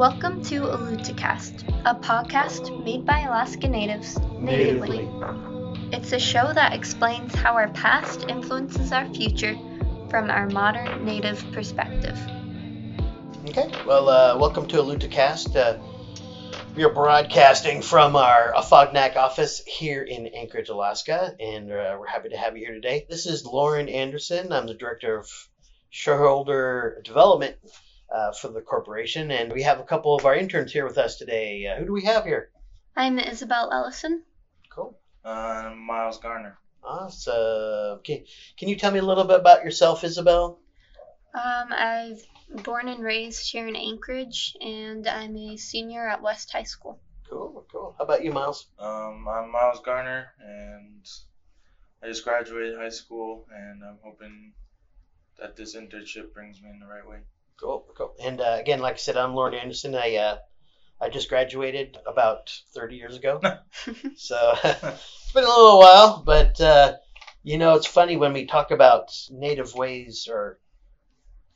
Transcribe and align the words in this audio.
Welcome 0.00 0.42
to 0.44 0.62
Alutacast, 0.62 1.68
a 1.84 1.94
podcast 1.94 2.82
made 2.82 3.04
by 3.04 3.20
Alaska 3.20 3.68
Natives 3.68 4.18
natively. 4.38 5.06
It's 5.92 6.12
a 6.12 6.18
show 6.18 6.54
that 6.54 6.72
explains 6.72 7.34
how 7.34 7.52
our 7.52 7.68
past 7.72 8.24
influences 8.26 8.92
our 8.92 9.06
future 9.12 9.54
from 10.08 10.30
our 10.30 10.46
modern 10.46 11.04
native 11.04 11.44
perspective. 11.52 12.18
Okay, 13.48 13.70
well, 13.86 14.08
uh, 14.08 14.38
welcome 14.38 14.66
to 14.68 14.78
Alutacast. 14.78 15.54
Uh, 15.54 15.78
we 16.74 16.82
are 16.82 16.94
broadcasting 16.94 17.82
from 17.82 18.16
our 18.16 18.54
Afognak 18.56 19.16
office 19.16 19.62
here 19.66 20.02
in 20.02 20.28
Anchorage, 20.28 20.70
Alaska, 20.70 21.36
and 21.38 21.70
uh, 21.70 21.94
we're 22.00 22.06
happy 22.06 22.30
to 22.30 22.38
have 22.38 22.56
you 22.56 22.64
here 22.64 22.74
today. 22.74 23.04
This 23.10 23.26
is 23.26 23.44
Lauren 23.44 23.90
Anderson. 23.90 24.50
I'm 24.50 24.66
the 24.66 24.72
Director 24.72 25.18
of 25.18 25.28
Shareholder 25.90 27.02
Development 27.04 27.56
uh, 28.10 28.32
for 28.32 28.48
the 28.48 28.60
corporation, 28.60 29.30
and 29.30 29.52
we 29.52 29.62
have 29.62 29.80
a 29.80 29.84
couple 29.84 30.14
of 30.14 30.26
our 30.26 30.34
interns 30.34 30.72
here 30.72 30.86
with 30.86 30.98
us 30.98 31.16
today. 31.16 31.66
Uh, 31.66 31.78
who 31.78 31.86
do 31.86 31.92
we 31.92 32.04
have 32.04 32.24
here? 32.24 32.50
I'm 32.96 33.18
Isabel 33.18 33.70
Ellison. 33.72 34.22
Cool. 34.68 34.98
Uh, 35.24 35.72
Miles 35.76 36.18
Garner. 36.18 36.58
Awesome. 36.82 37.98
Okay. 37.98 38.24
Can 38.58 38.68
you 38.68 38.76
tell 38.76 38.90
me 38.90 38.98
a 38.98 39.04
little 39.04 39.24
bit 39.24 39.40
about 39.40 39.64
yourself, 39.64 40.02
Isabel? 40.02 40.58
Um, 41.34 41.68
I've 41.70 42.22
born 42.64 42.88
and 42.88 43.04
raised 43.04 43.50
here 43.50 43.68
in 43.68 43.76
Anchorage, 43.76 44.56
and 44.60 45.06
I'm 45.06 45.36
a 45.36 45.56
senior 45.56 46.08
at 46.08 46.22
West 46.22 46.50
High 46.50 46.64
School. 46.64 47.00
Cool, 47.28 47.64
cool. 47.70 47.94
How 47.96 48.04
about 48.04 48.24
you, 48.24 48.32
Miles? 48.32 48.66
Um, 48.78 49.28
I'm 49.28 49.52
Miles 49.52 49.80
Garner, 49.84 50.32
and 50.44 51.06
I 52.02 52.08
just 52.08 52.24
graduated 52.24 52.76
high 52.76 52.88
school, 52.88 53.46
and 53.54 53.84
I'm 53.84 53.98
hoping 54.02 54.52
that 55.38 55.54
this 55.54 55.76
internship 55.76 56.34
brings 56.34 56.60
me 56.60 56.70
in 56.70 56.80
the 56.80 56.86
right 56.86 57.06
way. 57.06 57.18
Cool, 57.60 57.84
cool. 57.94 58.14
And 58.18 58.40
uh, 58.40 58.56
again, 58.58 58.80
like 58.80 58.94
I 58.94 58.96
said, 58.96 59.18
I'm 59.18 59.34
Lauren 59.34 59.52
Anderson. 59.52 59.94
I 59.94 60.16
uh, 60.16 60.38
I 60.98 61.10
just 61.10 61.28
graduated 61.28 61.98
about 62.06 62.50
30 62.74 62.96
years 62.96 63.16
ago, 63.16 63.38
so 64.16 64.54
it's 64.64 65.32
been 65.34 65.44
a 65.44 65.46
little 65.46 65.78
while. 65.78 66.22
But 66.24 66.58
uh, 66.58 66.94
you 67.42 67.58
know, 67.58 67.74
it's 67.74 67.86
funny 67.86 68.16
when 68.16 68.32
we 68.32 68.46
talk 68.46 68.70
about 68.70 69.12
native 69.30 69.74
ways 69.74 70.26
or 70.26 70.58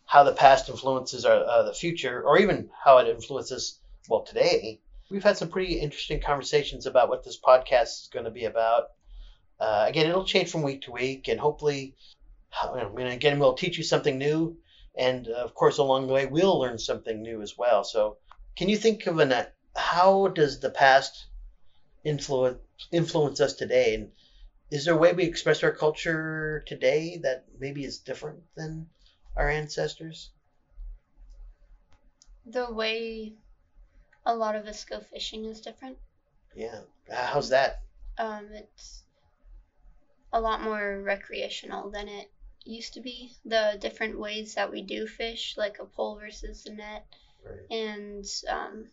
how 0.04 0.24
the 0.24 0.34
past 0.34 0.68
influences 0.68 1.24
our, 1.24 1.36
uh, 1.36 1.62
the 1.62 1.72
future, 1.72 2.22
or 2.22 2.38
even 2.38 2.68
how 2.84 2.98
it 2.98 3.08
influences 3.08 3.80
well 4.10 4.24
today. 4.24 4.80
We've 5.10 5.24
had 5.24 5.38
some 5.38 5.48
pretty 5.48 5.80
interesting 5.80 6.20
conversations 6.20 6.84
about 6.84 7.08
what 7.08 7.24
this 7.24 7.40
podcast 7.40 8.02
is 8.02 8.10
going 8.12 8.26
to 8.26 8.30
be 8.30 8.44
about. 8.44 8.88
Uh, 9.58 9.86
again, 9.88 10.06
it'll 10.06 10.26
change 10.26 10.50
from 10.50 10.62
week 10.62 10.82
to 10.82 10.92
week, 10.92 11.28
and 11.28 11.40
hopefully, 11.40 11.94
I 12.52 12.88
mean, 12.94 13.06
again, 13.06 13.38
we'll 13.38 13.54
teach 13.54 13.78
you 13.78 13.84
something 13.84 14.18
new, 14.18 14.58
and 14.96 15.28
uh, 15.28 15.32
of 15.32 15.54
course, 15.54 15.78
along 15.78 16.06
the 16.06 16.12
way, 16.12 16.26
we'll 16.26 16.58
learn 16.58 16.78
something 16.78 17.22
new 17.22 17.42
as 17.42 17.56
well. 17.58 17.84
So, 17.84 18.18
can 18.56 18.68
you 18.68 18.76
think 18.76 19.06
of 19.06 19.18
an 19.18 19.32
uh, 19.32 19.46
how 19.76 20.28
does 20.28 20.60
the 20.60 20.70
past 20.70 21.26
influence 22.04 22.60
influence 22.92 23.40
us 23.40 23.54
today, 23.54 23.94
and 23.94 24.10
is 24.70 24.84
there 24.84 24.94
a 24.94 24.98
way 24.98 25.12
we 25.12 25.24
express 25.24 25.62
our 25.62 25.72
culture 25.72 26.64
today 26.66 27.18
that 27.22 27.44
maybe 27.58 27.84
is 27.84 27.98
different 27.98 28.42
than 28.56 28.88
our 29.36 29.48
ancestors? 29.48 30.30
The 32.46 32.72
way 32.72 33.32
a 34.26 34.34
lot 34.34 34.54
of 34.54 34.66
us 34.66 34.84
go 34.84 35.00
fishing 35.00 35.44
is 35.44 35.60
different. 35.60 35.96
Yeah. 36.54 36.80
How's 37.10 37.48
that? 37.50 37.82
Um, 38.18 38.48
it's 38.52 39.02
a 40.32 40.40
lot 40.40 40.62
more 40.62 41.00
recreational 41.02 41.90
than 41.90 42.08
it 42.08 42.30
used 42.64 42.94
to 42.94 43.00
be. 43.00 43.32
The 43.44 43.76
different 43.80 44.18
ways 44.18 44.54
that 44.54 44.70
we 44.70 44.82
do 44.82 45.06
fish, 45.06 45.54
like 45.56 45.78
a 45.78 45.84
pole 45.86 46.16
versus 46.16 46.66
a 46.66 46.72
net, 46.72 47.04
Right. 47.44 47.66
and 47.70 48.24
um, 48.48 48.88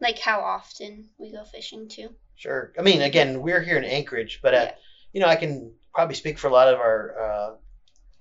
like 0.00 0.18
how 0.18 0.40
often 0.40 1.10
we 1.18 1.32
go 1.32 1.44
fishing 1.44 1.88
too. 1.88 2.14
Sure. 2.36 2.72
I 2.78 2.82
mean, 2.82 3.02
again, 3.02 3.40
we're 3.40 3.62
here 3.62 3.78
in 3.78 3.84
Anchorage, 3.84 4.40
but 4.42 4.54
uh, 4.54 4.58
Yeah. 4.58 4.74
you 5.12 5.20
know, 5.20 5.28
I 5.28 5.36
can 5.36 5.72
probably 5.94 6.16
speak 6.16 6.38
for 6.38 6.48
a 6.48 6.52
lot 6.52 6.68
of 6.68 6.78
our 6.78 7.18
uh, 7.20 7.54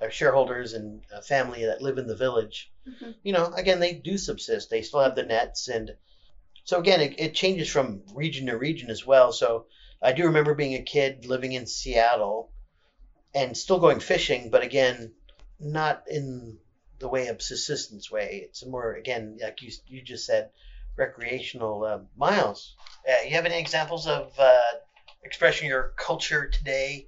our 0.01 0.11
shareholders 0.11 0.73
and 0.73 1.01
uh, 1.13 1.21
family 1.21 1.65
that 1.65 1.81
live 1.81 1.97
in 1.97 2.07
the 2.07 2.15
village. 2.15 2.71
Mhm. 2.87 3.15
You 3.23 3.33
know, 3.33 3.45
again, 3.53 3.79
they 3.79 3.93
do 3.93 4.17
subsist. 4.17 4.69
They 4.69 4.81
still 4.81 4.99
have 5.01 5.15
the 5.15 5.23
nets, 5.23 5.67
and 5.67 5.95
so 6.65 6.79
again, 6.79 7.01
it, 7.01 7.19
it 7.19 7.33
changes 7.35 7.69
from 7.69 8.03
region 8.13 8.47
to 8.47 8.57
region 8.57 8.89
as 8.89 9.05
well. 9.05 9.31
So 9.31 9.65
I 10.01 10.11
do 10.13 10.25
remember 10.25 10.53
being 10.53 10.75
a 10.75 10.83
kid 10.83 11.25
living 11.25 11.53
in 11.53 11.65
Seattle 11.65 12.51
and 13.35 13.57
still 13.57 13.79
going 13.79 13.99
fishing, 13.99 14.49
but 14.49 14.63
again, 14.63 15.11
not 15.59 16.03
in 16.07 16.57
the 16.99 17.07
way 17.07 17.27
of 17.27 17.41
subsistence 17.41 18.11
way. 18.11 18.41
It's 18.45 18.65
more 18.65 18.93
again, 18.93 19.37
like 19.41 19.61
you 19.61 19.71
you 19.87 20.01
just 20.01 20.25
said, 20.25 20.49
recreational. 20.95 21.83
Uh, 21.83 21.99
Miles, 22.15 22.75
uh, 23.09 23.23
you 23.23 23.31
have 23.35 23.45
any 23.45 23.59
examples 23.59 24.07
of 24.07 24.31
uh, 24.39 24.59
expressing 25.23 25.67
your 25.67 25.93
culture 25.97 26.47
today 26.47 27.07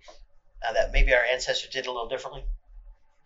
uh, 0.66 0.74
that 0.74 0.92
maybe 0.92 1.14
our 1.14 1.24
ancestors 1.24 1.70
did 1.70 1.86
a 1.86 1.92
little 1.92 2.08
differently? 2.08 2.44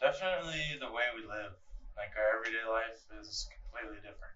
Definitely 0.01 0.77
the 0.79 0.91
way 0.91 1.03
we 1.15 1.21
live, 1.27 1.53
like 1.97 2.11
our 2.17 2.39
everyday 2.39 2.65
life, 2.69 2.99
is 3.21 3.47
completely 3.51 3.97
different 3.97 4.35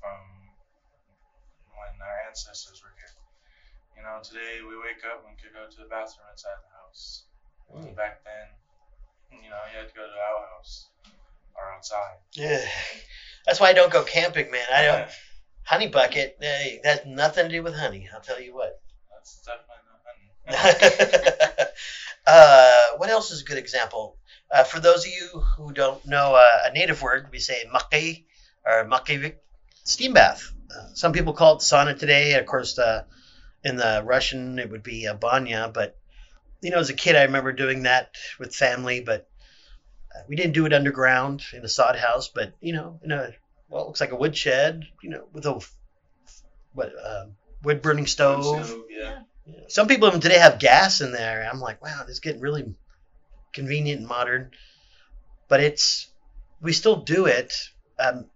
from 0.00 0.18
when 1.76 2.00
our 2.00 2.28
ancestors 2.28 2.82
were 2.82 2.92
here. 2.96 3.12
You 3.96 4.02
know, 4.02 4.20
today 4.22 4.60
we 4.66 4.76
wake 4.76 5.04
up 5.04 5.24
and 5.28 5.36
could 5.38 5.52
go 5.52 5.68
to 5.68 5.76
the 5.76 5.88
bathroom 5.88 6.26
inside 6.32 6.58
the 6.64 6.72
house. 6.72 7.24
Mm. 7.74 7.96
Back 7.96 8.20
then, 8.24 9.40
you 9.42 9.50
know, 9.50 9.56
you 9.72 9.78
had 9.78 9.88
to 9.88 9.94
go 9.94 10.02
to 10.02 10.08
the 10.08 10.20
outhouse 10.20 10.88
or 11.54 11.72
outside. 11.72 12.16
Yeah, 12.32 12.64
that's 13.46 13.60
why 13.60 13.68
I 13.68 13.72
don't 13.72 13.92
go 13.92 14.02
camping, 14.02 14.50
man. 14.50 14.66
I 14.72 14.82
don't 14.82 15.08
honey 15.64 15.88
bucket. 15.88 16.36
Hey, 16.40 16.80
that's 16.82 17.06
nothing 17.06 17.44
to 17.44 17.50
do 17.50 17.62
with 17.62 17.74
honey. 17.74 18.08
I'll 18.12 18.20
tell 18.20 18.40
you 18.40 18.54
what. 18.54 18.80
That's 19.10 19.42
definitely 19.46 19.76
not 20.46 20.56
honey. 21.54 21.66
uh, 22.26 22.96
what 22.96 23.08
else 23.08 23.30
is 23.30 23.42
a 23.42 23.44
good 23.44 23.58
example? 23.58 24.16
Uh, 24.50 24.64
for 24.64 24.80
those 24.80 25.06
of 25.06 25.12
you 25.12 25.40
who 25.56 25.72
don't 25.72 26.04
know 26.06 26.34
uh, 26.34 26.62
a 26.66 26.72
native 26.72 27.00
word, 27.00 27.28
we 27.32 27.38
say 27.38 27.64
maki 27.72 28.24
or 28.66 28.84
makivik, 28.84 29.36
steam 29.84 30.12
bath. 30.12 30.52
Uh, 30.70 30.88
some 30.94 31.12
people 31.12 31.32
call 31.32 31.56
it 31.56 31.60
sauna 31.60 31.98
today. 31.98 32.34
Of 32.34 32.46
course, 32.46 32.78
uh, 32.78 33.04
in 33.64 33.76
the 33.76 34.02
Russian, 34.04 34.58
it 34.58 34.70
would 34.70 34.82
be 34.82 35.06
a 35.06 35.14
banya. 35.14 35.70
But 35.72 35.96
you 36.62 36.70
know, 36.70 36.78
as 36.78 36.90
a 36.90 36.94
kid, 36.94 37.16
I 37.16 37.24
remember 37.24 37.52
doing 37.52 37.82
that 37.82 38.14
with 38.38 38.54
family. 38.54 39.00
But 39.00 39.28
uh, 40.14 40.20
we 40.28 40.36
didn't 40.36 40.52
do 40.52 40.64
it 40.66 40.72
underground 40.72 41.42
in 41.52 41.64
a 41.64 41.68
sod 41.68 41.96
house, 41.96 42.28
but 42.28 42.54
you 42.60 42.72
know, 42.72 43.00
in 43.02 43.12
a 43.12 43.32
well, 43.68 43.84
it 43.84 43.86
looks 43.86 44.00
like 44.00 44.12
a 44.12 44.16
woodshed. 44.16 44.84
You 45.02 45.10
know, 45.10 45.24
with 45.32 45.44
a 45.44 45.60
what 46.72 46.92
uh, 46.98 47.26
wood 47.62 47.82
burning 47.82 48.06
stove. 48.06 48.74
Yeah. 48.88 49.20
Yeah. 49.44 49.60
Some 49.68 49.88
people 49.88 50.06
even 50.06 50.20
today 50.20 50.38
have 50.38 50.60
gas 50.60 51.00
in 51.00 51.12
there. 51.12 51.48
I'm 51.52 51.60
like, 51.60 51.82
wow, 51.82 52.02
this 52.02 52.14
is 52.14 52.20
getting 52.20 52.40
really 52.40 52.74
convenient 53.52 54.00
and 54.00 54.08
modern. 54.08 54.52
But 55.48 55.60
it's 55.60 56.08
we 56.60 56.72
still 56.72 56.96
do 56.96 57.26
it, 57.26 57.52
um, 57.98 58.26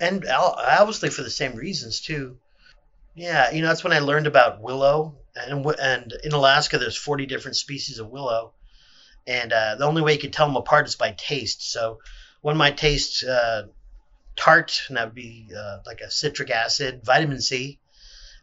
and 0.00 0.24
obviously 0.26 1.10
for 1.10 1.22
the 1.22 1.30
same 1.30 1.56
reasons 1.56 2.00
too. 2.00 2.38
Yeah, 3.14 3.50
you 3.50 3.60
know 3.60 3.68
that's 3.68 3.82
when 3.82 3.92
I 3.92 3.98
learned 3.98 4.28
about 4.28 4.62
willow, 4.62 5.18
and 5.46 5.66
and 5.80 6.12
in 6.24 6.32
Alaska 6.32 6.78
there's 6.78 6.96
40 6.96 7.26
different 7.26 7.56
species 7.56 7.98
of 7.98 8.08
willow, 8.08 8.52
and 9.26 9.52
uh, 9.52 9.76
the 9.76 9.84
only 9.84 10.02
way 10.02 10.14
you 10.14 10.18
can 10.18 10.30
tell 10.30 10.46
them 10.46 10.56
apart 10.56 10.86
is 10.86 10.96
by 10.96 11.12
taste. 11.12 11.70
So 11.70 11.98
one 12.40 12.56
might 12.56 12.76
taste 12.76 13.24
uh, 13.24 13.64
tart, 14.36 14.82
and 14.88 14.96
that 14.96 15.06
would 15.06 15.14
be 15.14 15.48
uh, 15.56 15.78
like 15.86 16.00
a 16.00 16.10
citric 16.10 16.50
acid, 16.50 17.04
vitamin 17.04 17.40
C, 17.40 17.78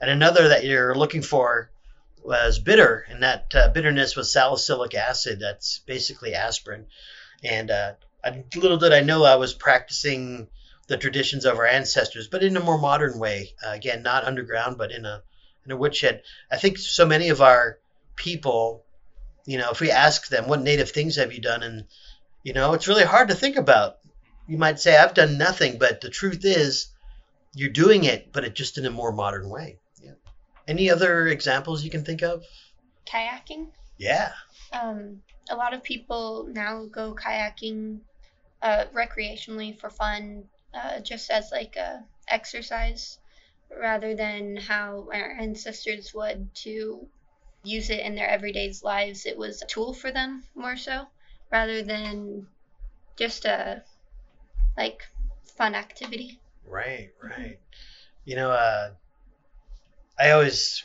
and 0.01 0.09
another 0.09 0.49
that 0.49 0.65
you're 0.65 0.95
looking 0.95 1.21
for 1.21 1.71
was 2.23 2.59
bitter, 2.59 3.05
and 3.09 3.23
that 3.23 3.53
uh, 3.53 3.69
bitterness 3.69 4.15
was 4.15 4.31
salicylic 4.31 4.95
acid. 4.95 5.39
That's 5.39 5.79
basically 5.79 6.33
aspirin. 6.33 6.87
And 7.43 7.69
uh, 7.69 7.93
little 8.55 8.77
did 8.77 8.93
I 8.93 9.01
know 9.01 9.23
I 9.23 9.35
was 9.35 9.53
practicing 9.53 10.47
the 10.87 10.97
traditions 10.97 11.45
of 11.45 11.57
our 11.57 11.65
ancestors, 11.65 12.27
but 12.27 12.43
in 12.43 12.57
a 12.57 12.59
more 12.59 12.77
modern 12.77 13.19
way. 13.19 13.53
Uh, 13.65 13.71
again, 13.71 14.03
not 14.03 14.25
underground, 14.25 14.77
but 14.77 14.91
in 14.91 15.05
a 15.05 15.23
in 15.65 15.71
a 15.71 15.77
woodshed. 15.77 16.23
I 16.51 16.57
think 16.57 16.77
so 16.77 17.05
many 17.05 17.29
of 17.29 17.41
our 17.41 17.79
people, 18.15 18.83
you 19.45 19.57
know, 19.57 19.71
if 19.71 19.79
we 19.79 19.91
ask 19.91 20.27
them 20.27 20.47
what 20.47 20.61
native 20.61 20.91
things 20.91 21.15
have 21.15 21.33
you 21.33 21.41
done, 21.41 21.63
and 21.63 21.85
you 22.43 22.53
know, 22.53 22.73
it's 22.73 22.87
really 22.87 23.03
hard 23.03 23.29
to 23.29 23.35
think 23.35 23.55
about. 23.55 23.97
You 24.47 24.57
might 24.57 24.79
say 24.79 24.95
I've 24.95 25.15
done 25.15 25.37
nothing, 25.37 25.79
but 25.79 26.01
the 26.01 26.09
truth 26.09 26.45
is, 26.45 26.87
you're 27.55 27.69
doing 27.69 28.03
it, 28.03 28.31
but 28.31 28.43
it 28.43 28.53
just 28.53 28.77
in 28.77 28.85
a 28.85 28.91
more 28.91 29.11
modern 29.11 29.49
way. 29.49 29.79
Yeah. 30.01 30.11
Any 30.67 30.91
other 30.91 31.27
examples 31.27 31.83
you 31.83 31.89
can 31.89 32.03
think 32.03 32.21
of? 32.21 32.43
Kayaking. 33.07 33.67
Yeah. 33.97 34.31
Um, 34.73 35.21
a 35.49 35.55
lot 35.55 35.73
of 35.73 35.83
people 35.83 36.47
now 36.51 36.85
go 36.85 37.15
kayaking 37.15 37.99
uh, 38.61 38.85
recreationally 38.93 39.79
for 39.79 39.89
fun, 39.89 40.43
uh, 40.73 40.99
just 40.99 41.31
as 41.31 41.51
like 41.51 41.75
a 41.75 42.03
exercise, 42.27 43.19
rather 43.79 44.15
than 44.15 44.57
how 44.57 45.09
our 45.13 45.31
ancestors 45.39 46.13
would 46.13 46.53
to 46.55 47.07
use 47.63 47.89
it 47.89 47.99
in 47.99 48.15
their 48.15 48.29
everyday 48.29 48.73
lives. 48.83 49.25
It 49.25 49.37
was 49.37 49.61
a 49.61 49.65
tool 49.65 49.93
for 49.93 50.11
them 50.11 50.43
more 50.55 50.77
so, 50.77 51.07
rather 51.51 51.81
than 51.81 52.47
just 53.17 53.45
a 53.45 53.83
like 54.77 55.01
fun 55.57 55.75
activity. 55.75 56.39
Right, 56.67 57.11
right. 57.23 57.59
You 58.25 58.35
know, 58.35 58.51
uh, 58.51 58.91
I 60.19 60.31
always, 60.31 60.83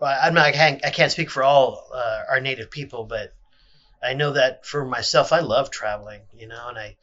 well, 0.00 0.18
I'm 0.20 0.34
not, 0.34 0.46
I 0.46 0.52
can't, 0.52 0.84
I 0.84 0.90
can't 0.90 1.12
speak 1.12 1.30
for 1.30 1.42
all 1.42 1.88
uh, 1.92 2.22
our 2.30 2.40
native 2.40 2.70
people, 2.70 3.04
but 3.04 3.34
I 4.02 4.14
know 4.14 4.32
that 4.32 4.64
for 4.64 4.84
myself, 4.84 5.32
I 5.32 5.40
love 5.40 5.70
traveling. 5.70 6.22
You 6.36 6.48
know, 6.48 6.68
and 6.68 6.78
I, 6.78 6.96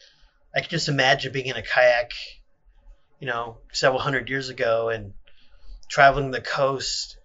I 0.56 0.62
can 0.62 0.70
just 0.70 0.88
imagine 0.88 1.34
being 1.34 1.48
in 1.48 1.58
a 1.58 1.62
kayak, 1.62 2.12
you 3.26 3.32
know, 3.32 3.58
several 3.72 4.00
hundred 4.00 4.30
years 4.30 4.50
ago 4.50 4.90
and 4.90 5.12
traveling 5.90 6.30
the 6.30 6.40
coast, 6.40 7.18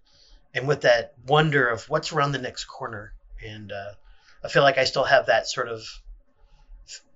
and 0.55 0.67
with 0.67 0.81
that 0.81 1.13
wonder 1.27 1.69
of 1.69 1.91
what's 1.91 2.11
around 2.11 2.33
the 2.33 2.39
next 2.39 2.65
corner. 2.65 3.13
And 3.47 3.71
uh, 3.71 3.93
I 4.43 4.49
feel 4.49 4.63
like 4.63 4.79
I 4.79 4.85
still 4.85 5.05
have 5.05 5.27
that 5.27 5.47
sort 5.47 5.69
of. 5.69 5.83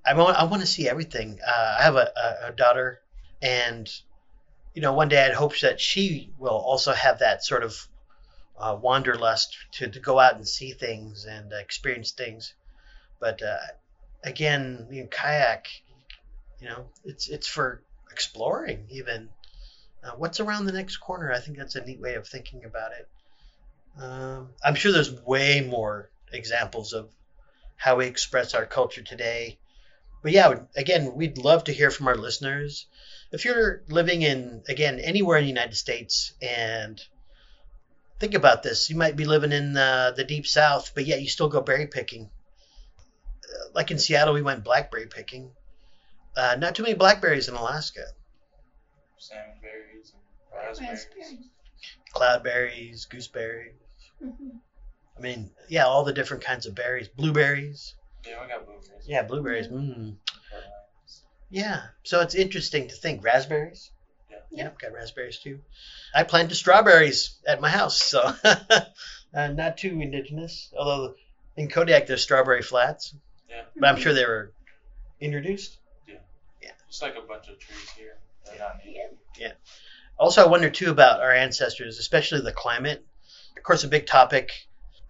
I 0.05 0.13
want, 0.13 0.37
I 0.37 0.45
want 0.45 0.61
to 0.61 0.67
see 0.67 0.87
everything. 0.87 1.41
Uh, 1.41 1.77
I 1.79 1.83
have 1.83 1.97
a, 1.97 2.13
a, 2.15 2.49
a 2.49 2.53
daughter 2.53 3.01
and 3.41 3.89
you 4.75 4.83
know 4.83 4.93
one 4.93 5.09
day 5.09 5.25
i'd 5.25 5.35
hope 5.35 5.59
that 5.61 5.81
she 5.81 6.31
will 6.39 6.51
also 6.51 6.93
have 6.93 7.21
that 7.21 7.45
sort 7.45 7.63
of 7.63 7.89
uh, 8.59 8.77
wanderlust 8.81 9.57
to, 9.73 9.89
to 9.89 10.01
go 10.01 10.19
out 10.19 10.37
and 10.37 10.47
see 10.47 10.73
things 10.73 11.25
and 11.25 11.53
experience 11.53 12.13
things 12.13 12.55
but 13.21 13.43
uh, 13.43 13.57
again 14.25 14.87
you 14.91 15.03
know, 15.03 15.09
kayak 15.09 15.69
you 16.61 16.69
know 16.69 16.87
it's 17.05 17.29
it's 17.29 17.47
for 17.47 17.83
exploring 18.15 18.87
even. 18.91 19.29
Uh, 20.05 20.13
what's 20.17 20.39
around 20.39 20.67
the 20.67 20.73
next 20.73 20.99
corner? 20.99 21.33
I 21.33 21.41
think 21.41 21.59
that's 21.59 21.75
a 21.75 21.85
neat 21.85 22.01
way 22.01 22.15
of 22.15 22.29
thinking 22.29 22.65
about 22.65 22.93
it. 22.93 23.09
Um, 24.01 24.51
i'm 24.65 24.75
sure 24.75 24.91
there's 24.91 25.13
way 25.13 25.61
more 25.61 26.11
examples 26.33 26.93
of 26.93 27.11
how 27.77 27.97
we 27.97 28.07
express 28.07 28.55
our 28.55 28.67
culture 28.67 29.03
today. 29.03 29.59
But 30.23 30.33
yeah 30.33 30.55
again 30.77 31.15
we'd 31.15 31.39
love 31.39 31.65
to 31.65 31.73
hear 31.73 31.91
from 31.91 32.09
our 32.09 32.17
listeners. 32.17 32.87
If 33.33 33.45
you're 33.45 33.83
living 33.89 34.23
in 34.23 34.63
again 34.69 34.99
anywhere 35.01 35.39
in 35.39 35.45
the 35.45 35.57
United 35.57 35.77
States 35.77 36.33
and 36.41 37.01
think 38.19 38.35
about 38.35 38.63
this, 38.63 38.91
you 38.91 38.97
might 38.97 39.17
be 39.17 39.25
living 39.25 39.53
in 39.53 39.77
uh, 39.77 40.13
the 40.17 40.25
deep 40.25 40.47
south, 40.47 40.93
but 40.95 41.07
yet 41.07 41.21
you 41.21 41.29
still 41.29 41.49
go 41.49 41.61
berry 41.61 41.87
picking. 41.87 42.31
Uh, 43.45 43.69
like 43.75 43.91
in 43.91 43.99
Seattle, 43.99 44.35
we 44.35 44.43
went 44.43 44.65
blackberry 44.65 45.07
picking. 45.07 45.51
Uh, 46.37 46.57
not 46.59 46.75
too 46.75 46.83
many 46.83 46.95
blackberries 46.95 47.49
in 47.49 47.55
Alaska. 47.55 48.05
Salmon 49.19 49.57
berries 49.63 50.13
and 50.13 50.67
raspberries. 50.67 51.07
Raspberry. 51.17 51.39
Cloudberries, 52.15 53.09
gooseberries. 53.09 53.75
hmm 54.21 54.57
I 55.17 55.21
mean, 55.21 55.51
yeah, 55.69 55.85
all 55.87 56.03
the 56.03 56.13
different 56.13 56.43
kinds 56.43 56.67
of 56.67 56.75
berries. 56.75 57.07
Blueberries. 57.07 57.95
Yeah, 58.27 58.43
we 58.43 58.49
got 58.49 58.67
blueberries. 58.67 59.05
Yeah, 59.07 59.23
blueberries. 59.23 59.69
Mm. 59.69 60.17
Yeah. 61.51 61.83
So 62.03 62.21
it's 62.21 62.35
interesting 62.35 62.89
to 62.89 62.95
think. 62.97 63.23
Raspberries? 63.23 63.93
Yeah. 64.29 64.39
Yep, 64.51 64.79
got 64.81 64.93
raspberries 64.93 65.39
too. 65.39 65.61
I 66.13 66.25
planted 66.25 66.57
strawberries 66.57 67.37
at 67.47 67.61
my 67.61 67.69
house, 67.71 68.01
so 68.03 68.21
uh, 68.45 69.49
not 69.49 69.79
too 69.79 70.01
indigenous. 70.01 70.73
Although 70.77 71.15
in 71.57 71.69
Kodiak 71.69 72.09
there's 72.09 72.23
strawberry 72.23 72.63
flats, 72.63 73.15
Yeah. 73.49 73.63
but 73.77 73.89
I'm 73.89 74.01
sure 74.01 74.15
they 74.15 74.27
were 74.27 74.53
introduced. 75.21 75.79
Just 76.95 77.03
like 77.03 77.17
a 77.17 77.27
bunch 77.27 77.49
of 77.49 77.59
trees 77.59 77.91
here. 77.99 78.19
They're 78.47 78.57
not 78.57 78.79
native. 78.87 79.19
Yeah. 79.37 79.55
Also, 80.17 80.45
I 80.45 80.49
wonder 80.49 80.71
too 80.71 80.93
about 80.93 81.19
our 81.21 81.33
ancestors, 81.33 81.99
especially 81.99 82.43
the 82.43 82.53
climate. 82.53 83.05
Of 83.57 83.65
course, 83.65 83.83
a 83.83 83.89
big 83.89 84.07
topic. 84.07 84.53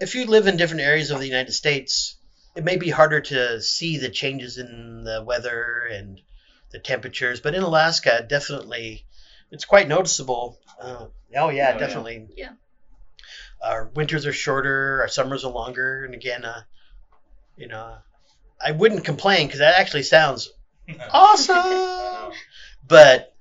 If 0.01 0.15
you 0.15 0.25
live 0.25 0.47
in 0.47 0.57
different 0.57 0.81
areas 0.81 1.11
of 1.11 1.21
the 1.21 1.27
United 1.27 1.53
States, 1.53 2.17
it 2.57 2.65
may 2.65 2.79
be 2.79 2.89
harder 2.89 3.21
to 3.21 3.61
see 3.61 3.99
the 3.99 4.09
changes 4.09 4.57
in 4.57 5.05
the 5.05 5.23
weather 5.23 5.87
and 5.93 6.23
the 6.71 6.79
temperatures, 6.79 7.41
but 7.41 7.55
in 7.55 7.63
Alaska, 7.63 8.25
definitely, 8.27 9.05
it's 9.51 9.67
quite 9.67 9.87
noticeable. 9.87 10.59
Uh, 10.81 11.09
oh 11.09 11.11
yeah, 11.31 11.45
Oh, 11.45 11.51
yeah. 11.51 11.77
definitely. 11.77 12.29
Yeah. 12.35 12.53
Our 13.63 13.89
winters 13.95 14.25
are 14.25 14.33
shorter, 14.33 15.03
our 15.03 15.09
summers 15.09 15.45
are 15.45 15.53
longer, 15.53 16.07
and 16.07 16.15
again, 16.15 16.47
uh, 16.47 16.63
you 17.59 17.69
know, 17.69 17.99
I 18.59 18.71
wouldn't 18.71 19.05
complain 19.05 19.49
because 19.49 19.59
that 19.59 19.79
actually 19.79 20.05
sounds 20.05 20.51
awesome. 21.11 22.33
But 22.87 23.35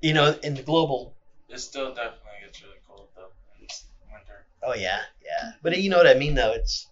you 0.00 0.14
know, 0.14 0.36
in 0.42 0.54
the 0.54 0.62
global 0.62 1.14
It 1.48 1.58
still 1.60 1.94
definitely 1.94 2.40
gets 2.44 2.62
really 2.62 2.76
cold 2.88 3.08
though 3.16 3.30
in 3.60 3.66
winter. 4.12 4.46
Oh 4.62 4.74
yeah, 4.74 5.00
yeah. 5.24 5.52
But 5.62 5.78
you 5.80 5.90
know 5.90 5.98
what 5.98 6.06
I 6.06 6.14
mean, 6.14 6.34
though. 6.34 6.52
It's 6.52 6.88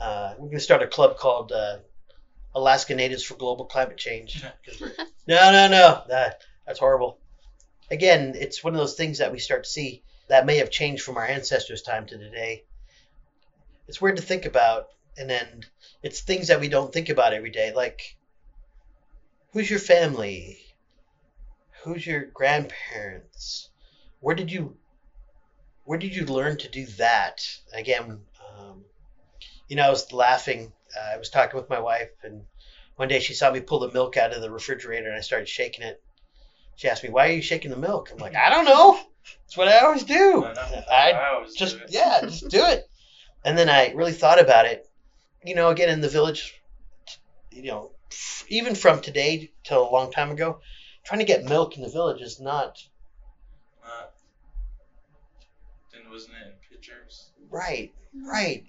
uh, 0.00 0.34
we're 0.38 0.48
gonna 0.48 0.60
start 0.60 0.82
a 0.82 0.86
club 0.86 1.18
called 1.18 1.52
uh, 1.52 1.78
Alaska 2.54 2.94
Natives 2.94 3.22
for 3.24 3.34
Global 3.36 3.66
Climate 3.66 3.98
Change. 3.98 4.42
no, 5.26 5.52
no, 5.52 5.68
no. 5.68 6.02
That 6.08 6.42
that's 6.66 6.78
horrible. 6.78 7.18
Again, 7.90 8.34
it's 8.36 8.64
one 8.64 8.74
of 8.74 8.80
those 8.80 8.94
things 8.96 9.18
that 9.18 9.32
we 9.32 9.38
start 9.38 9.64
to 9.64 9.70
see 9.70 10.02
that 10.28 10.46
may 10.46 10.58
have 10.58 10.70
changed 10.70 11.02
from 11.02 11.16
our 11.18 11.26
ancestors' 11.26 11.82
time 11.82 12.06
to 12.06 12.18
today. 12.18 12.64
It's 13.88 14.00
weird 14.00 14.16
to 14.16 14.22
think 14.22 14.44
about, 14.44 14.88
and 15.16 15.28
then 15.28 15.64
it's 16.02 16.20
things 16.20 16.48
that 16.48 16.60
we 16.60 16.68
don't 16.68 16.92
think 16.92 17.08
about 17.08 17.32
every 17.32 17.50
day, 17.50 17.72
like 17.72 18.16
who's 19.54 19.70
your 19.70 19.78
family, 19.78 20.58
who's 21.84 22.04
your 22.04 22.24
grandparents, 22.24 23.70
where 24.20 24.34
did 24.34 24.50
you 24.50 24.76
where 25.84 25.98
did 25.98 26.14
you 26.14 26.26
learn 26.26 26.58
to 26.58 26.68
do 26.68 26.86
that? 26.98 27.46
Again, 27.72 28.20
um, 28.58 28.84
you 29.68 29.76
know, 29.76 29.86
I 29.86 29.90
was 29.90 30.12
laughing. 30.12 30.72
Uh, 30.96 31.14
I 31.14 31.18
was 31.18 31.30
talking 31.30 31.58
with 31.58 31.70
my 31.70 31.78
wife, 31.78 32.10
and 32.24 32.42
one 32.96 33.08
day 33.08 33.20
she 33.20 33.34
saw 33.34 33.50
me 33.50 33.60
pull 33.60 33.78
the 33.78 33.92
milk 33.92 34.16
out 34.16 34.32
of 34.34 34.42
the 34.42 34.50
refrigerator, 34.50 35.08
and 35.08 35.16
I 35.16 35.20
started 35.20 35.48
shaking 35.48 35.84
it. 35.84 36.02
She 36.74 36.88
asked 36.88 37.04
me, 37.04 37.10
"Why 37.10 37.28
are 37.28 37.32
you 37.32 37.42
shaking 37.42 37.70
the 37.70 37.76
milk?" 37.76 38.10
I'm 38.10 38.18
like, 38.18 38.34
"I 38.34 38.50
don't 38.50 38.64
know. 38.64 38.98
It's 39.46 39.56
what 39.56 39.68
I 39.68 39.78
always 39.80 40.02
do. 40.02 40.44
I. 40.44 41.12
I 41.12 41.34
always 41.34 41.54
just 41.54 41.78
do 41.78 41.84
yeah, 41.88 42.20
just 42.22 42.48
do 42.48 42.64
it." 42.64 42.88
And 43.44 43.56
then 43.56 43.68
I 43.68 43.92
really 43.92 44.12
thought 44.12 44.40
about 44.40 44.66
it. 44.66 44.88
You 45.44 45.54
know, 45.54 45.68
again 45.68 45.90
in 45.90 46.00
the 46.00 46.08
village, 46.08 46.60
you 47.52 47.70
know, 47.70 47.92
even 48.48 48.74
from 48.74 49.00
today 49.00 49.50
till 49.62 49.88
a 49.88 49.90
long 49.90 50.10
time 50.10 50.30
ago, 50.30 50.60
trying 51.04 51.20
to 51.20 51.24
get 51.26 51.44
milk 51.44 51.76
in 51.76 51.82
the 51.82 51.88
village 51.88 52.20
is 52.20 52.40
not 52.40 52.82
Uh, 53.84 54.06
then 55.92 56.10
wasn't 56.10 56.34
it 56.34 56.46
in 56.46 56.52
pitchers? 56.76 57.30
right. 57.50 57.92
Right. 58.14 58.64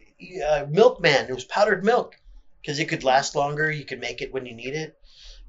Uh, 0.46 0.66
milkman. 0.70 1.30
It 1.30 1.34
was 1.34 1.46
powdered 1.46 1.86
milk 1.86 2.16
because 2.62 2.80
it 2.80 2.90
could 2.90 3.04
last 3.04 3.36
longer. 3.36 3.72
You 3.72 3.86
could 3.86 4.00
make 4.00 4.22
it 4.22 4.34
when 4.34 4.46
you 4.46 4.54
need 4.56 4.74
it, 4.74 4.98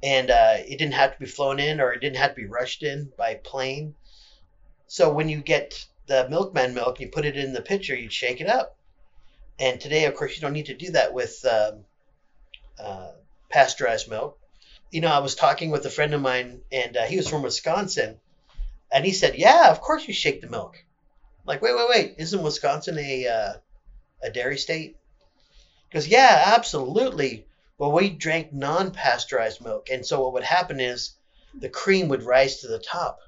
and 0.02 0.30
uh, 0.30 0.56
it 0.58 0.78
didn't 0.78 0.94
have 0.94 1.12
to 1.14 1.18
be 1.18 1.26
flown 1.26 1.58
in 1.58 1.80
or 1.80 1.92
it 1.92 2.00
didn't 2.00 2.18
have 2.18 2.30
to 2.30 2.42
be 2.42 2.46
rushed 2.46 2.82
in 2.82 3.10
by 3.16 3.34
plane. 3.34 3.94
So 4.86 5.12
when 5.12 5.28
you 5.28 5.40
get 5.40 5.86
the 6.06 6.28
milkman 6.28 6.74
milk, 6.74 7.00
you 7.00 7.08
put 7.08 7.24
it 7.24 7.36
in 7.36 7.52
the 7.52 7.62
pitcher. 7.62 7.96
You 7.96 8.10
shake 8.10 8.40
it 8.40 8.48
up. 8.48 8.76
And 9.58 9.80
today, 9.80 10.04
of 10.04 10.14
course, 10.14 10.36
you 10.36 10.42
don't 10.42 10.52
need 10.52 10.66
to 10.66 10.74
do 10.76 10.90
that 10.92 11.14
with 11.14 11.44
um, 11.44 11.84
uh, 12.78 13.12
pasteurized 13.56 14.10
milk. 14.10 14.38
You 14.90 15.00
know, 15.00 15.10
I 15.10 15.20
was 15.20 15.34
talking 15.34 15.70
with 15.70 15.86
a 15.86 15.90
friend 15.90 16.12
of 16.12 16.20
mine, 16.20 16.60
and 16.70 16.94
uh, 16.94 17.04
he 17.04 17.16
was 17.16 17.26
from 17.26 17.40
Wisconsin, 17.40 18.20
and 18.92 19.02
he 19.02 19.12
said, 19.12 19.34
"Yeah, 19.36 19.70
of 19.70 19.80
course 19.80 20.06
you 20.06 20.12
shake 20.12 20.42
the 20.42 20.46
milk." 20.46 20.76
I'm 20.76 21.46
like, 21.46 21.62
wait, 21.62 21.74
wait, 21.74 21.88
wait! 21.88 22.14
Isn't 22.18 22.42
Wisconsin 22.42 22.98
a 22.98 23.26
uh, 23.26 23.52
a 24.22 24.30
dairy 24.30 24.58
state? 24.58 24.98
Because 25.88 26.06
yeah, 26.06 26.52
absolutely. 26.54 27.46
Well, 27.78 27.92
we 27.92 28.10
drank 28.10 28.52
non-pasteurized 28.52 29.62
milk, 29.64 29.88
and 29.90 30.04
so 30.04 30.20
what 30.20 30.34
would 30.34 30.44
happen 30.44 30.78
is 30.78 31.14
the 31.58 31.70
cream 31.70 32.08
would 32.08 32.24
rise 32.24 32.60
to 32.60 32.68
the 32.68 32.78
top. 32.78 33.20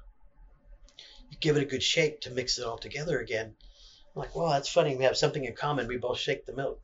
You 1.31 1.37
give 1.39 1.57
it 1.57 1.63
a 1.63 1.71
good 1.73 1.83
shake 1.83 2.21
to 2.21 2.29
mix 2.29 2.59
it 2.59 2.65
all 2.65 2.77
together 2.77 3.19
again. 3.19 3.55
I'm 4.15 4.21
like, 4.21 4.35
well, 4.35 4.51
that's 4.51 4.69
funny. 4.69 4.95
We 4.95 5.05
have 5.05 5.17
something 5.17 5.43
in 5.43 5.55
common. 5.55 5.87
We 5.87 5.97
both 5.97 6.19
shake 6.19 6.45
the 6.45 6.55
milk. 6.55 6.79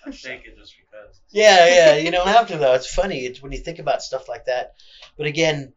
I 0.06 0.10
shake 0.10 0.46
it 0.46 0.56
just 0.56 0.74
because. 0.76 1.20
Yeah, 1.30 1.66
yeah. 1.68 1.96
You 1.96 2.10
don't 2.10 2.26
have 2.26 2.48
to 2.48 2.56
though. 2.56 2.74
It's 2.74 2.92
funny. 2.92 3.26
It's 3.26 3.42
when 3.42 3.52
you 3.52 3.58
think 3.58 3.78
about 3.78 4.02
stuff 4.02 4.28
like 4.28 4.46
that. 4.46 4.74
But 5.16 5.26
again, 5.26 5.72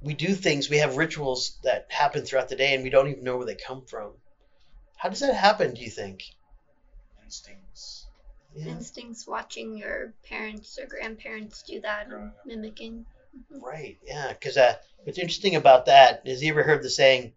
we 0.00 0.14
do 0.14 0.34
things. 0.34 0.70
We 0.70 0.78
have 0.78 0.96
rituals 0.96 1.58
that 1.64 1.86
happen 1.88 2.24
throughout 2.24 2.48
the 2.48 2.56
day, 2.56 2.74
and 2.74 2.84
we 2.84 2.90
don't 2.90 3.08
even 3.08 3.24
know 3.24 3.36
where 3.36 3.46
they 3.46 3.56
come 3.56 3.84
from. 3.86 4.12
How 4.96 5.08
does 5.08 5.20
that 5.20 5.34
happen? 5.34 5.74
Do 5.74 5.80
you 5.82 5.90
think? 5.90 6.22
Instincts. 7.24 8.06
Yeah. 8.54 8.68
Instincts 8.68 9.26
watching 9.26 9.76
your 9.76 10.12
parents 10.28 10.78
or 10.78 10.86
grandparents 10.86 11.62
do 11.62 11.80
that 11.80 12.08
and 12.08 12.32
mimicking. 12.46 13.04
Right. 13.50 13.98
Yeah. 14.04 14.32
Because 14.32 14.56
uh, 14.56 14.74
what's 15.04 15.18
interesting 15.18 15.56
about 15.56 15.86
that 15.86 16.22
is, 16.24 16.42
you 16.42 16.52
ever 16.52 16.62
heard 16.62 16.82
the 16.82 16.90
saying, 16.90 17.32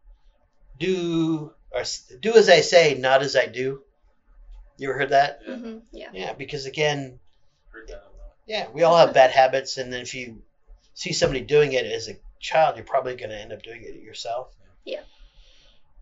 "Do 0.79 1.53
or 1.71 1.83
do 2.19 2.35
as 2.35 2.49
I 2.49 2.61
say, 2.61 2.95
not 2.95 3.21
as 3.21 3.35
I 3.35 3.47
do." 3.47 3.83
You 4.77 4.89
ever 4.89 4.99
heard 4.99 5.09
that? 5.09 5.39
Yeah, 5.45 5.55
hmm 5.55 5.77
Yeah. 5.91 6.09
Yeah. 6.13 6.33
Because 6.33 6.65
again, 6.65 7.19
heard 7.71 7.87
that 7.87 8.03
yeah, 8.45 8.67
we 8.73 8.83
all 8.83 8.97
have 8.97 9.13
bad 9.13 9.31
habits, 9.31 9.77
and 9.77 9.93
then 9.93 10.01
if 10.01 10.13
you 10.13 10.41
see 10.93 11.13
somebody 11.13 11.41
doing 11.41 11.73
it 11.73 11.85
as 11.85 12.09
a 12.09 12.17
child, 12.39 12.75
you're 12.75 12.85
probably 12.85 13.15
going 13.15 13.29
to 13.29 13.39
end 13.39 13.53
up 13.53 13.61
doing 13.61 13.81
it 13.83 14.01
yourself. 14.01 14.53
Yeah. 14.83 15.01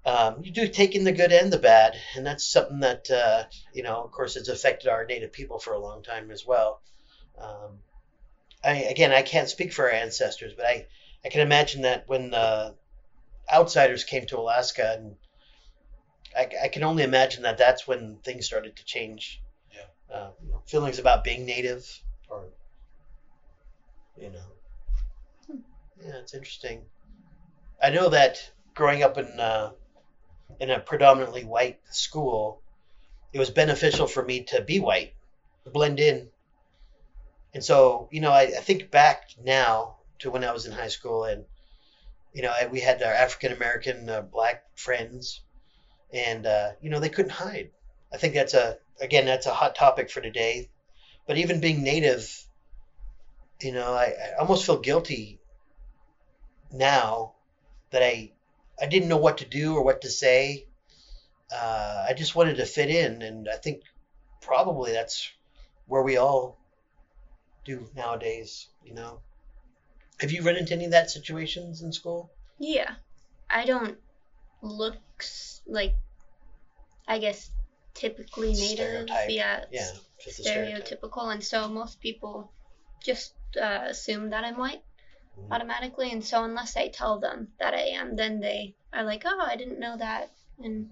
Um, 0.05 0.41
you 0.41 0.51
do 0.51 0.67
take 0.67 0.95
in 0.95 1.03
the 1.03 1.11
good 1.11 1.31
and 1.31 1.51
the 1.51 1.57
bad, 1.59 1.95
and 2.15 2.25
that's 2.25 2.45
something 2.45 2.79
that 2.79 3.11
uh, 3.11 3.43
you 3.73 3.83
know, 3.83 4.01
of 4.01 4.11
course, 4.11 4.35
it's 4.35 4.47
affected 4.47 4.89
our 4.89 5.05
native 5.05 5.33
people 5.33 5.59
for 5.59 5.73
a 5.73 5.79
long 5.79 6.01
time 6.01 6.31
as 6.31 6.45
well. 6.45 6.81
Um, 7.37 7.79
I 8.63 8.75
again, 8.77 9.11
I 9.11 9.21
can't 9.21 9.49
speak 9.49 9.73
for 9.73 9.85
our 9.85 9.93
ancestors, 9.95 10.53
but 10.55 10.65
I 10.65 10.87
I 11.25 11.29
can 11.29 11.41
imagine 11.41 11.81
that 11.81 12.05
when 12.07 12.33
uh, 12.33 12.71
outsiders 13.53 14.05
came 14.05 14.25
to 14.27 14.37
Alaska, 14.39 14.95
and 14.97 15.15
I, 16.39 16.49
I 16.63 16.67
can 16.69 16.83
only 16.83 17.03
imagine 17.03 17.43
that 17.43 17.57
that's 17.57 17.87
when 17.87 18.17
things 18.23 18.45
started 18.45 18.75
to 18.77 18.85
change. 18.85 19.41
Yeah. 19.71 20.15
Uh, 20.15 20.31
you 20.43 20.51
know, 20.51 20.61
feelings 20.65 20.99
about 20.99 21.23
being 21.23 21.45
native, 21.45 21.85
or 22.29 22.45
you 24.17 24.29
know, 24.29 24.45
Hmm. 25.47 25.59
yeah, 26.01 26.17
it's 26.17 26.33
interesting. 26.33 26.85
I 27.81 27.89
know 27.89 28.09
that 28.09 28.51
growing 28.73 29.03
up 29.03 29.17
in 29.17 29.39
uh, 29.39 29.71
in 30.59 30.69
a 30.69 30.79
predominantly 30.79 31.43
white 31.43 31.79
school, 31.89 32.61
it 33.33 33.39
was 33.39 33.49
beneficial 33.49 34.07
for 34.07 34.23
me 34.23 34.43
to 34.45 34.61
be 34.61 34.79
white, 34.79 35.13
blend 35.65 35.99
in. 35.99 36.29
And 37.53 37.63
so, 37.63 38.07
you 38.11 38.21
know, 38.21 38.31
I, 38.31 38.43
I 38.43 38.61
think 38.61 38.91
back 38.91 39.29
now 39.43 39.97
to 40.19 40.31
when 40.31 40.43
I 40.43 40.51
was 40.51 40.65
in 40.65 40.71
high 40.71 40.89
school, 40.89 41.23
and 41.25 41.45
you 42.33 42.43
know, 42.43 42.51
I, 42.51 42.67
we 42.67 42.79
had 42.79 43.01
our 43.01 43.13
African 43.13 43.51
American 43.51 44.09
uh, 44.09 44.21
black 44.21 44.65
friends, 44.75 45.41
and 46.13 46.45
uh, 46.45 46.71
you 46.81 46.89
know, 46.89 46.99
they 46.99 47.09
couldn't 47.09 47.31
hide. 47.31 47.69
I 48.13 48.17
think 48.17 48.33
that's 48.33 48.53
a 48.53 48.77
again 49.01 49.25
that's 49.25 49.45
a 49.45 49.53
hot 49.53 49.75
topic 49.75 50.09
for 50.09 50.21
today. 50.21 50.69
But 51.27 51.37
even 51.37 51.59
being 51.59 51.83
native, 51.83 52.27
you 53.61 53.71
know, 53.71 53.93
I, 53.93 54.05
I 54.05 54.39
almost 54.39 54.65
feel 54.65 54.79
guilty 54.79 55.39
now 56.71 57.33
that 57.91 58.03
I 58.03 58.31
I 58.81 58.87
didn't 58.87 59.09
know 59.09 59.17
what 59.17 59.39
to 59.39 59.45
do 59.45 59.75
or 59.75 59.83
what 59.83 60.01
to 60.01 60.09
say. 60.09 60.65
Uh, 61.51 62.05
I 62.07 62.13
just 62.13 62.35
wanted 62.35 62.57
to 62.57 62.65
fit 62.65 62.89
in, 62.89 63.21
and 63.21 63.49
I 63.49 63.57
think 63.57 63.81
probably 64.41 64.91
that's 64.91 65.31
where 65.87 66.03
we 66.03 66.17
all 66.17 66.57
do 67.65 67.89
nowadays. 67.95 68.67
You 68.83 68.93
know, 68.93 69.19
have 70.19 70.31
you 70.31 70.43
run 70.43 70.55
into 70.55 70.73
any 70.73 70.85
of 70.85 70.91
that 70.91 71.11
situations 71.11 71.81
in 71.81 71.91
school? 71.91 72.31
Yeah. 72.57 72.95
I 73.49 73.65
don't 73.65 73.97
look 74.61 74.95
s- 75.19 75.61
like, 75.67 75.93
I 77.07 77.17
guess, 77.19 77.49
typically 77.93 78.53
native. 78.53 78.65
Stereotype. 78.65 79.29
Yeah. 79.29 79.65
Yeah, 79.71 79.91
just 80.23 80.39
a 80.39 80.43
stereotype. 80.43 81.01
stereotypical. 81.01 81.33
And 81.33 81.43
so 81.43 81.67
most 81.67 81.99
people 81.99 82.51
just 83.03 83.33
uh, 83.59 83.85
assume 83.87 84.29
that 84.29 84.43
I'm 84.43 84.57
white 84.57 84.81
Mhm. 85.37 85.51
automatically. 85.51 86.11
And 86.11 86.23
so 86.23 86.43
unless 86.43 86.77
I 86.77 86.87
tell 86.89 87.19
them 87.19 87.47
that 87.59 87.73
I 87.73 87.81
am, 87.99 88.15
then 88.15 88.39
they 88.39 88.75
are 88.93 89.03
like, 89.03 89.23
oh, 89.25 89.39
I 89.41 89.55
didn't 89.55 89.79
know 89.79 89.97
that. 89.97 90.29
And 90.59 90.89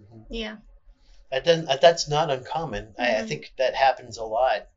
Mhm. 0.00 0.26
yeah. 0.30 0.56
That 1.30 1.44
doesn't. 1.44 1.66
that- 1.66 1.80
That's 1.80 2.08
not 2.08 2.30
uncommon. 2.30 2.94
I, 2.98 3.18
I 3.18 3.22
Mhm. 3.22 3.28
think 3.28 3.52
that 3.58 3.74
happens 3.74 4.16
a 4.18 4.24
lot. 4.24 4.68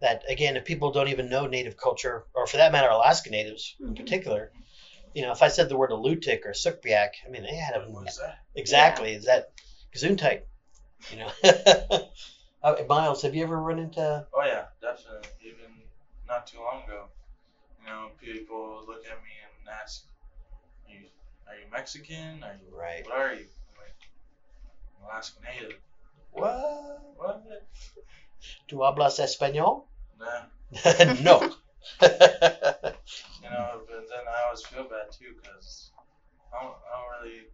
That 0.00 0.22
again, 0.28 0.56
if 0.56 0.64
people 0.64 0.92
don't 0.92 1.08
even 1.08 1.28
know 1.28 1.46
Native 1.46 1.76
culture, 1.76 2.24
or 2.34 2.46
for 2.46 2.58
that 2.58 2.72
matter, 2.72 2.88
Alaska 2.88 3.30
Natives 3.30 3.74
in 3.80 3.94
Mhm. 3.94 3.96
particular, 3.96 4.52
you 5.14 5.22
know, 5.22 5.32
if 5.32 5.42
I 5.42 5.48
said 5.48 5.68
the 5.68 5.76
word 5.76 5.90
Alutiiq 5.90 6.44
or 6.44 6.52
Sugpiaq, 6.52 7.10
I 7.26 7.30
mean, 7.30 7.42
they 7.42 7.56
had 7.56 7.76
a 7.76 7.80
What 7.90 8.08
is 8.08 8.18
that? 8.18 8.38
exactly. 8.54 9.12
Is 9.14 9.24
that 9.26 9.50
Gesundheit? 9.94 10.42
You 11.10 11.18
know, 11.18 11.30
uh, 12.62 12.74
Miles, 12.88 13.22
have 13.22 13.34
you 13.34 13.42
ever 13.42 13.58
run 13.58 13.78
into? 13.78 14.24
Oh 14.34 14.42
yeah, 14.44 14.64
definitely. 14.80 15.28
Even 15.42 15.70
not 16.26 16.46
too 16.46 16.58
long 16.60 16.82
ago, 16.84 17.04
you 17.80 17.86
know, 17.86 18.10
people 18.20 18.84
look 18.86 19.04
at 19.06 19.16
me 19.22 19.32
and 19.44 19.68
ask, 19.82 20.04
"Are 20.86 20.92
you, 20.92 21.06
are 21.48 21.54
you 21.54 21.66
Mexican? 21.72 22.42
Are 22.42 22.54
you 22.54 22.76
Right. 22.76 23.04
what 23.06 23.16
are 23.16 23.32
you?" 23.34 23.46
I'm 23.46 23.78
like, 23.80 23.96
"I'm 24.98 25.04
Alaska 25.04 25.40
Native." 25.42 25.78
What? 26.30 27.00
What? 27.16 27.42
Tu 28.66 28.76
hablas 28.78 29.18
español? 29.18 29.86
Nah. 30.18 30.44
no. 31.22 31.50
You 33.42 33.50
know, 33.50 33.80
but 33.88 34.08
then 34.08 34.24
I 34.28 34.42
always 34.44 34.62
feel 34.62 34.84
bad 34.84 35.10
too 35.12 35.34
because 35.40 35.90
I 36.52 36.62
don't, 36.62 36.74
I 36.74 36.96
don't 36.96 37.22
really 37.30 37.44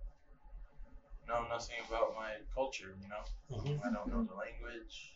know 1.26 1.44
nothing 1.48 1.76
about 1.88 2.14
my 2.14 2.30
culture. 2.54 2.94
You 3.02 3.08
know, 3.08 3.24
Mhm. 3.50 3.80
I 3.84 3.92
don't 3.92 4.06
know 4.08 4.22
the 4.24 4.34
language, 4.34 5.12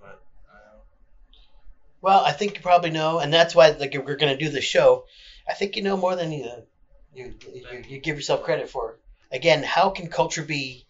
but 0.00 0.22
I 0.48 0.56
don't. 0.70 0.82
Well, 2.02 2.20
I 2.24 2.32
think 2.32 2.54
you 2.56 2.60
probably 2.60 2.90
know, 2.90 3.18
and 3.20 3.32
that's 3.32 3.54
why 3.54 3.68
like 3.68 3.94
we're 3.94 4.16
going 4.16 4.32
to 4.32 4.44
do 4.44 4.48
the 4.50 4.60
show. 4.60 5.04
I 5.48 5.54
think 5.54 5.76
you 5.76 5.82
know 5.82 5.96
more 5.96 6.14
than 6.14 6.30
you 6.32 6.66
you, 7.12 7.34
you 7.54 7.84
you 7.88 7.98
give 7.98 8.16
yourself 8.16 8.42
credit 8.42 8.68
for. 8.68 8.98
Again, 9.30 9.62
how 9.62 9.88
can 9.90 10.08
culture 10.08 10.42
be 10.42 10.84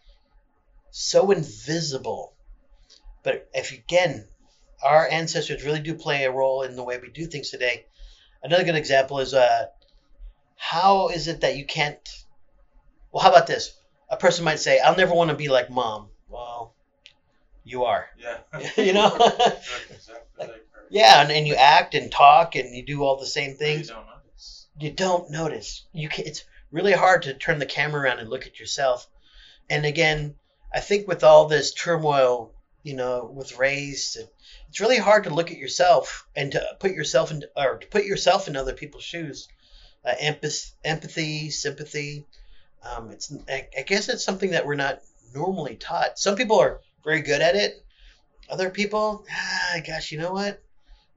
so 0.90 1.30
invisible? 1.32 2.32
But 3.24 3.48
if 3.54 3.72
again, 3.72 4.28
our 4.82 5.08
ancestors 5.08 5.64
really 5.64 5.80
do 5.80 5.94
play 5.94 6.24
a 6.24 6.30
role 6.30 6.62
in 6.62 6.76
the 6.76 6.82
way 6.84 6.98
we 6.98 7.10
do 7.10 7.26
things 7.26 7.50
today. 7.50 7.84
Another 8.42 8.64
good 8.64 8.76
example 8.76 9.20
is 9.20 9.34
uh, 9.34 9.66
how 10.56 11.08
is 11.08 11.28
it 11.28 11.42
that 11.42 11.56
you 11.56 11.64
can't? 11.66 11.98
Well, 13.12 13.22
how 13.22 13.30
about 13.30 13.46
this? 13.46 13.76
A 14.08 14.16
person 14.16 14.44
might 14.44 14.58
say, 14.60 14.78
"I'll 14.80 14.96
never 14.96 15.14
want 15.14 15.30
to 15.30 15.36
be 15.36 15.48
like 15.48 15.70
mom." 15.70 16.08
Well, 16.28 16.74
you 17.64 17.84
are. 17.84 18.06
Yeah. 18.18 18.38
You 18.76 18.92
know? 18.92 19.16
Like. 20.38 20.64
Yeah, 20.90 21.22
and, 21.22 21.30
and 21.30 21.46
you 21.46 21.54
act 21.54 21.94
and 21.94 22.10
talk 22.10 22.56
and 22.56 22.74
you 22.74 22.84
do 22.84 23.02
all 23.04 23.16
the 23.18 23.26
same 23.26 23.50
You 23.50 23.56
things. 23.56 23.88
don't 23.88 24.06
notice. 24.06 24.66
You 24.78 24.90
don't 24.90 25.30
notice. 25.30 25.84
You 25.92 26.08
can, 26.08 26.26
it's 26.26 26.44
really 26.72 26.92
hard 26.92 27.22
to 27.22 27.34
turn 27.34 27.58
the 27.58 27.66
camera 27.66 28.02
around 28.02 28.18
and 28.18 28.28
look 28.28 28.46
at 28.46 28.58
yourself. 28.58 29.06
And 29.68 29.86
again, 29.86 30.34
I 30.74 30.80
think 30.80 31.06
with 31.06 31.22
all 31.22 31.46
this 31.46 31.72
turmoil, 31.74 32.52
you 32.82 32.94
know, 32.94 33.30
with 33.32 33.56
race, 33.58 34.16
and 34.16 34.28
it's 34.70 34.78
really 34.78 34.98
hard 34.98 35.24
to 35.24 35.34
look 35.34 35.50
at 35.50 35.58
yourself 35.58 36.28
and 36.36 36.52
to 36.52 36.64
put 36.78 36.92
yourself 36.92 37.32
in 37.32 37.42
or 37.56 37.78
to 37.78 37.86
put 37.88 38.04
yourself 38.04 38.46
in 38.46 38.54
other 38.54 38.72
people's 38.72 39.02
shoes. 39.02 39.48
Uh, 40.04 40.14
empath- 40.22 40.70
empathy, 40.84 41.50
sympathy. 41.50 42.24
Um, 42.82 43.10
it's 43.10 43.32
I, 43.48 43.66
I 43.76 43.82
guess 43.82 44.08
it's 44.08 44.24
something 44.24 44.52
that 44.52 44.64
we're 44.64 44.76
not 44.76 45.00
normally 45.34 45.74
taught. 45.74 46.20
Some 46.20 46.36
people 46.36 46.60
are 46.60 46.80
very 47.02 47.20
good 47.20 47.42
at 47.42 47.56
it. 47.56 47.84
Other 48.48 48.70
people, 48.70 49.24
ah, 49.28 49.80
gosh, 49.84 50.12
you 50.12 50.18
know 50.18 50.32
what? 50.32 50.62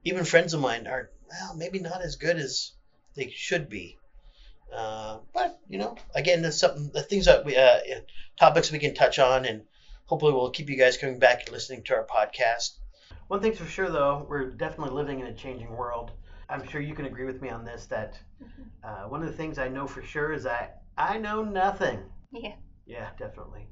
Even 0.02 0.24
friends 0.24 0.52
of 0.52 0.60
mine 0.60 0.88
are 0.88 1.10
well, 1.30 1.54
maybe 1.54 1.78
not 1.78 2.02
as 2.02 2.16
good 2.16 2.36
as 2.36 2.72
they 3.14 3.30
should 3.30 3.68
be. 3.68 3.98
Uh, 4.74 5.18
but 5.32 5.60
you 5.68 5.78
know, 5.78 5.96
again, 6.12 6.42
that's 6.42 6.58
something 6.58 6.90
the 6.92 7.02
things 7.02 7.26
that 7.26 7.44
we 7.44 7.56
uh, 7.56 7.78
topics 8.36 8.72
we 8.72 8.80
can 8.80 8.94
touch 8.94 9.20
on, 9.20 9.44
and 9.44 9.62
hopefully 10.06 10.32
we'll 10.32 10.50
keep 10.50 10.68
you 10.68 10.76
guys 10.76 10.96
coming 10.96 11.20
back 11.20 11.42
and 11.42 11.52
listening 11.52 11.84
to 11.84 11.94
our 11.94 12.04
podcast. 12.04 12.70
One 13.34 13.42
thing's 13.42 13.58
for 13.58 13.66
sure, 13.66 13.90
though, 13.90 14.24
we're 14.28 14.48
definitely 14.50 14.94
living 14.94 15.18
in 15.18 15.26
a 15.26 15.34
changing 15.34 15.68
world. 15.76 16.12
I'm 16.48 16.64
sure 16.68 16.80
you 16.80 16.94
can 16.94 17.06
agree 17.06 17.24
with 17.24 17.42
me 17.42 17.50
on 17.50 17.64
this. 17.64 17.86
That 17.86 18.16
uh, 18.84 19.08
one 19.08 19.22
of 19.22 19.26
the 19.26 19.36
things 19.36 19.58
I 19.58 19.66
know 19.66 19.88
for 19.88 20.02
sure 20.02 20.32
is 20.32 20.44
that 20.44 20.84
I 20.96 21.18
know 21.18 21.42
nothing. 21.42 21.98
Yeah. 22.30 22.54
Yeah, 22.86 23.08
definitely. 23.18 23.66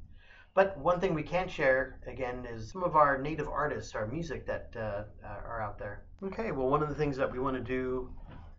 But 0.52 0.76
one 0.78 0.98
thing 0.98 1.14
we 1.14 1.22
can 1.22 1.48
share 1.48 2.00
again 2.08 2.44
is 2.44 2.72
some 2.72 2.82
of 2.82 2.96
our 2.96 3.22
native 3.22 3.46
artists, 3.46 3.94
our 3.94 4.08
music 4.08 4.46
that 4.46 4.74
uh, 4.76 5.04
are 5.24 5.62
out 5.62 5.78
there. 5.78 6.06
Okay, 6.24 6.50
well, 6.50 6.68
one 6.68 6.82
of 6.82 6.88
the 6.88 6.96
things 6.96 7.16
that 7.18 7.32
we 7.32 7.38
want 7.38 7.56
to 7.56 7.62
do 7.62 8.10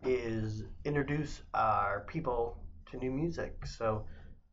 is 0.05 0.63
introduce 0.85 1.41
our 1.53 2.05
people 2.07 2.63
to 2.91 2.97
new 2.97 3.11
music. 3.11 3.65
So 3.65 4.05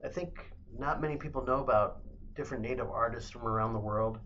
I 0.05 0.09
think 0.09 0.41
not 0.77 1.01
many 1.01 1.15
people 1.15 1.45
know 1.45 1.61
about 1.61 2.01
different 2.35 2.65
native 2.65 2.91
artists 2.91 3.31
from 3.31 3.47
around 3.47 3.73
the 3.73 3.79
world. 3.79 4.19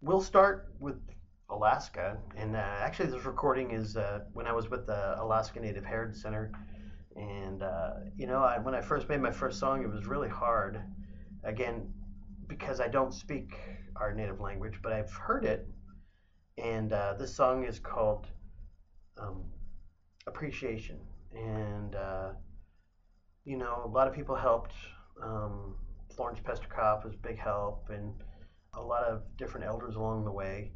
We'll 0.00 0.20
start 0.20 0.68
with 0.78 1.00
Alaska, 1.50 2.18
and 2.36 2.54
uh, 2.54 2.60
actually, 2.60 3.10
this 3.10 3.24
recording 3.24 3.72
is 3.72 3.96
uh, 3.96 4.20
when 4.32 4.46
I 4.46 4.52
was 4.52 4.70
with 4.70 4.86
the 4.86 5.20
Alaska 5.20 5.58
Native 5.58 5.84
Heritage 5.84 6.22
Center. 6.22 6.52
And 7.16 7.64
uh, 7.64 7.94
you 8.16 8.28
know, 8.28 8.38
I, 8.38 8.58
when 8.60 8.76
I 8.76 8.80
first 8.80 9.08
made 9.08 9.20
my 9.20 9.32
first 9.32 9.58
song, 9.58 9.82
it 9.82 9.90
was 9.90 10.06
really 10.06 10.28
hard. 10.28 10.80
Again, 11.42 11.92
because 12.46 12.80
I 12.80 12.86
don't 12.86 13.12
speak 13.12 13.58
our 13.96 14.14
native 14.14 14.38
language, 14.40 14.78
but 14.84 14.92
I've 14.92 15.10
heard 15.10 15.44
it. 15.44 15.66
And 16.58 16.92
uh, 16.92 17.14
this 17.18 17.34
song 17.34 17.64
is 17.64 17.80
called 17.80 18.28
um, 19.20 19.42
Appreciation. 20.28 21.00
And 21.34 21.96
uh, 21.96 22.28
you 23.44 23.56
know, 23.56 23.82
a 23.84 23.88
lot 23.88 24.06
of 24.06 24.14
people 24.14 24.36
helped. 24.36 24.74
Um, 25.20 25.74
Florence 26.14 26.38
Pestrikoff 26.38 27.04
was 27.04 27.14
a 27.14 27.18
big 27.18 27.36
help, 27.36 27.88
and 27.90 28.14
a 28.74 28.82
lot 28.82 29.04
of 29.04 29.22
different 29.36 29.66
elders 29.66 29.96
along 29.96 30.24
the 30.24 30.32
way. 30.32 30.72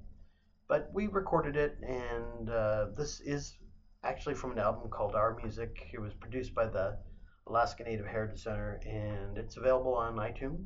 But 0.68 0.90
we 0.92 1.06
recorded 1.06 1.56
it, 1.56 1.76
and 1.82 2.48
uh, 2.48 2.86
this 2.96 3.20
is 3.20 3.56
actually 4.04 4.34
from 4.34 4.52
an 4.52 4.58
album 4.58 4.90
called 4.90 5.14
Our 5.14 5.36
Music. 5.42 5.90
It 5.92 6.00
was 6.00 6.14
produced 6.14 6.54
by 6.54 6.66
the 6.66 6.98
Alaska 7.46 7.84
Native 7.84 8.06
Heritage 8.06 8.42
Center, 8.42 8.80
and 8.86 9.36
it's 9.36 9.56
available 9.56 9.94
on 9.94 10.16
iTunes. 10.16 10.64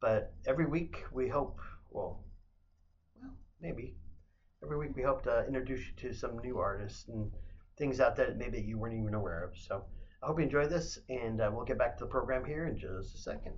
But 0.00 0.34
every 0.46 0.66
week 0.66 1.04
we 1.12 1.28
hope, 1.28 1.60
well, 1.90 2.24
well, 3.14 3.34
maybe 3.60 3.94
every 4.62 4.78
week 4.78 4.96
we 4.96 5.02
hope 5.02 5.22
to 5.24 5.46
introduce 5.46 5.80
you 5.86 5.92
to 5.96 6.14
some 6.14 6.38
new 6.38 6.58
artists 6.58 7.06
and 7.08 7.30
things 7.76 8.00
out 8.00 8.16
there 8.16 8.26
that 8.26 8.38
maybe 8.38 8.60
you 8.60 8.78
weren't 8.78 8.94
even 8.94 9.14
aware 9.14 9.44
of. 9.44 9.56
So 9.56 9.84
I 10.22 10.26
hope 10.26 10.38
you 10.38 10.44
enjoy 10.44 10.66
this, 10.66 10.98
and 11.08 11.40
uh, 11.40 11.50
we'll 11.52 11.64
get 11.64 11.78
back 11.78 11.98
to 11.98 12.04
the 12.04 12.10
program 12.10 12.44
here 12.44 12.66
in 12.66 12.78
just 12.78 13.14
a 13.14 13.18
second. 13.18 13.54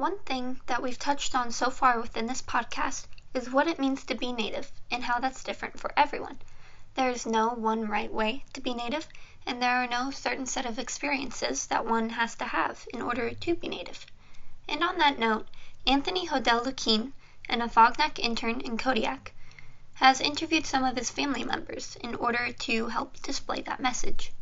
One 0.00 0.18
thing 0.20 0.58
that 0.64 0.80
we've 0.80 0.98
touched 0.98 1.34
on 1.34 1.52
so 1.52 1.68
far 1.68 2.00
within 2.00 2.24
this 2.24 2.40
podcast 2.40 3.06
is 3.34 3.50
what 3.50 3.68
it 3.68 3.78
means 3.78 4.02
to 4.04 4.14
be 4.14 4.32
Native 4.32 4.72
and 4.90 5.04
how 5.04 5.20
that's 5.20 5.44
different 5.44 5.78
for 5.78 5.92
everyone. 5.94 6.38
There 6.94 7.10
is 7.10 7.26
no 7.26 7.48
one 7.48 7.86
right 7.86 8.10
way 8.10 8.44
to 8.54 8.62
be 8.62 8.72
Native, 8.72 9.06
and 9.44 9.62
there 9.62 9.76
are 9.76 9.86
no 9.86 10.10
certain 10.10 10.46
set 10.46 10.64
of 10.64 10.78
experiences 10.78 11.66
that 11.66 11.84
one 11.84 12.08
has 12.08 12.34
to 12.36 12.46
have 12.46 12.86
in 12.94 13.02
order 13.02 13.34
to 13.34 13.54
be 13.54 13.68
Native. 13.68 14.06
And 14.66 14.82
on 14.82 14.96
that 14.96 15.18
note, 15.18 15.46
Anthony 15.86 16.26
Hodel 16.26 16.64
Lukine, 16.64 17.12
an 17.50 17.60
Afognak 17.60 18.18
intern 18.18 18.62
in 18.62 18.78
Kodiak, 18.78 19.34
has 19.96 20.22
interviewed 20.22 20.64
some 20.64 20.82
of 20.82 20.96
his 20.96 21.10
family 21.10 21.44
members 21.44 21.96
in 21.96 22.14
order 22.14 22.52
to 22.52 22.86
help 22.86 23.20
display 23.20 23.60
that 23.60 23.80
message. 23.80 24.32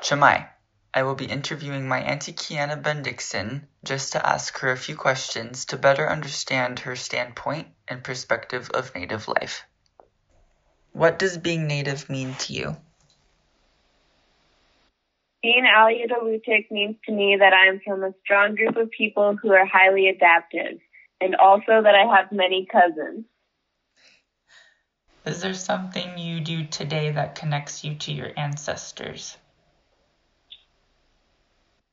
Cama'i, 0.00 0.48
I 0.96 1.02
will 1.02 1.14
be 1.14 1.26
interviewing 1.26 1.86
my 1.86 2.00
Auntie 2.00 2.32
Kiana 2.32 2.80
Bendixson 2.80 3.64
just 3.84 4.12
to 4.12 4.26
ask 4.26 4.56
her 4.60 4.70
a 4.70 4.78
few 4.78 4.96
questions 4.96 5.66
to 5.66 5.76
better 5.76 6.08
understand 6.08 6.78
her 6.78 6.96
standpoint 6.96 7.68
and 7.86 8.02
perspective 8.02 8.70
of 8.70 8.94
Native 8.94 9.28
life. 9.28 9.66
What 10.92 11.18
does 11.18 11.36
being 11.36 11.66
Native 11.66 12.08
mean 12.08 12.32
to 12.36 12.54
you? 12.54 12.76
Being 15.42 15.66
Alutiiq 15.66 16.70
means 16.70 16.96
to 17.04 17.12
me 17.12 17.36
that 17.40 17.52
I 17.52 17.66
am 17.66 17.82
from 17.84 18.02
a 18.02 18.14
strong 18.24 18.54
group 18.54 18.76
of 18.78 18.90
people 18.90 19.36
who 19.36 19.52
are 19.52 19.66
highly 19.66 20.08
adaptive, 20.08 20.78
and 21.20 21.36
also 21.36 21.82
that 21.82 21.94
I 21.94 22.06
have 22.16 22.32
many 22.32 22.64
cousins. 22.72 23.26
Is 25.26 25.42
there 25.42 25.52
something 25.52 26.16
you 26.16 26.40
do 26.40 26.64
today 26.64 27.10
that 27.10 27.34
connects 27.34 27.84
you 27.84 27.96
to 27.96 28.12
your 28.12 28.30
ancestors? 28.38 29.36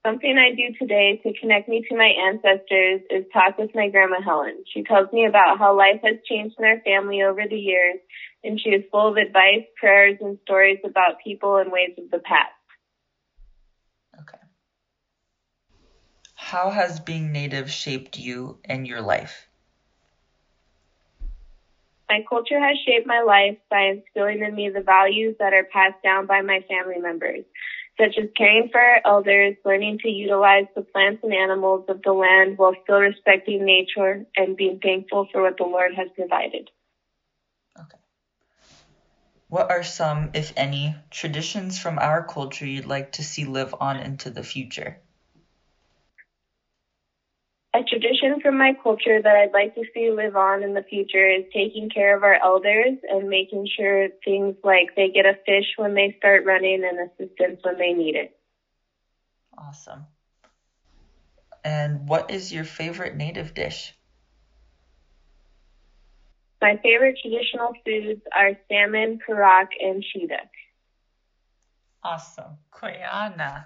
Something 0.06 0.38
I 0.38 0.54
do 0.54 0.76
today 0.78 1.22
to 1.24 1.32
connect 1.40 1.70
me 1.70 1.82
to 1.88 1.96
my 1.96 2.12
ancestors 2.28 3.02
is 3.10 3.24
talk 3.32 3.58
with 3.58 3.74
my 3.74 3.88
grandma 3.88 4.22
Helen. 4.22 4.66
She 4.68 4.84
tells 4.84 5.10
me 5.14 5.26
about 5.26 5.60
how 5.60 5.78
life 5.78 6.02
has 6.04 6.18
changed 6.30 6.56
in 6.60 6.66
our 6.66 6.82
family 6.82 7.22
over 7.22 7.44
the 7.50 7.56
years, 7.56 8.00
and 8.44 8.60
she 8.60 8.72
is 8.72 8.84
full 8.92 9.08
of 9.08 9.16
advice, 9.16 9.64
prayers, 9.78 10.18
and 10.20 10.38
stories 10.44 10.80
about 10.84 11.24
people 11.24 11.56
and 11.56 11.72
ways 11.72 11.92
of 11.98 12.12
the 12.12 12.20
past. 12.20 12.52
Okay. 14.20 14.44
How 16.36 16.70
has 16.70 17.00
being 17.00 17.32
Native 17.32 17.72
shaped 17.72 18.20
you 18.20 18.60
and 18.66 18.86
your 18.86 19.00
life? 19.00 19.48
My 22.10 22.26
culture 22.30 22.60
has 22.60 22.78
shaped 22.86 23.08
my 23.08 23.22
life 23.22 23.58
by 23.70 23.94
instilling 23.96 24.44
in 24.44 24.54
me 24.54 24.70
the 24.70 24.82
values 24.82 25.36
that 25.40 25.54
are 25.54 25.64
passed 25.72 26.04
down 26.04 26.26
by 26.26 26.42
my 26.42 26.60
family 26.68 27.00
members 27.00 27.46
such 28.00 28.18
as 28.18 28.30
caring 28.36 28.70
for 28.72 28.82
our 28.82 29.02
elders, 29.06 29.56
learning 29.64 30.00
to 30.00 30.10
utilize 30.10 30.66
the 30.76 30.82
plants 30.82 31.22
and 31.24 31.34
animals 31.34 31.86
of 31.88 32.02
the 32.02 32.12
land 32.12 32.58
while 32.58 32.74
still 32.84 33.00
respecting 33.00 33.66
nature 33.66 34.26
and 34.36 34.58
being 34.58 34.80
thankful 34.80 35.28
for 35.32 35.44
what 35.44 35.58
the 35.58 35.64
Lord 35.64 35.94
has 35.96 36.08
provided. 36.16 36.72
Okay. 37.80 38.00
What 39.48 39.70
are 39.70 39.84
some, 39.84 40.32
if 40.34 40.54
any, 40.58 40.96
traditions 41.12 41.78
from 41.78 42.00
our 42.00 42.26
culture 42.26 42.66
you'd 42.66 42.88
like 42.88 43.12
to 43.14 43.24
see 43.24 43.46
live 43.46 43.76
on 43.80 43.98
into 43.98 44.32
the 44.32 44.44
future? 44.44 45.03
A 47.76 47.82
tradition 47.82 48.40
from 48.40 48.58
my 48.58 48.74
culture 48.84 49.20
that 49.20 49.36
I'd 49.36 49.52
like 49.52 49.74
to 49.74 49.84
see 49.96 50.12
live 50.12 50.36
on 50.36 50.62
in 50.62 50.76
the 50.76 50.84
future 50.84 51.28
is 51.28 51.44
taking 51.52 51.90
care 51.90 52.16
of 52.16 52.24
our 52.24 52.38
elders 52.44 52.96
and 53.10 53.30
making 53.30 53.68
sure 53.76 54.10
things 54.24 54.56
like 54.64 54.90
they 54.96 55.10
get 55.10 55.26
a 55.26 55.36
fish 55.46 55.66
when 55.76 55.96
they 55.96 56.14
start 56.18 56.46
running 56.46 56.84
and 56.84 57.00
assistance 57.00 57.60
when 57.64 57.78
they 57.80 57.94
need 57.94 58.16
it. 58.16 58.30
Awesome. 59.58 60.06
And 61.64 62.08
what 62.08 62.30
is 62.30 62.52
your 62.52 62.64
favorite 62.64 63.16
native 63.16 63.54
dish? 63.56 63.96
My 66.62 66.78
favorite 66.84 67.18
traditional 67.22 67.74
foods 67.84 68.22
are 68.36 68.52
salmon, 68.70 69.18
karak, 69.28 69.68
and 69.80 70.04
chiduk. 70.04 70.48
Awesome. 72.04 72.58
Quyanaa. 72.72 73.66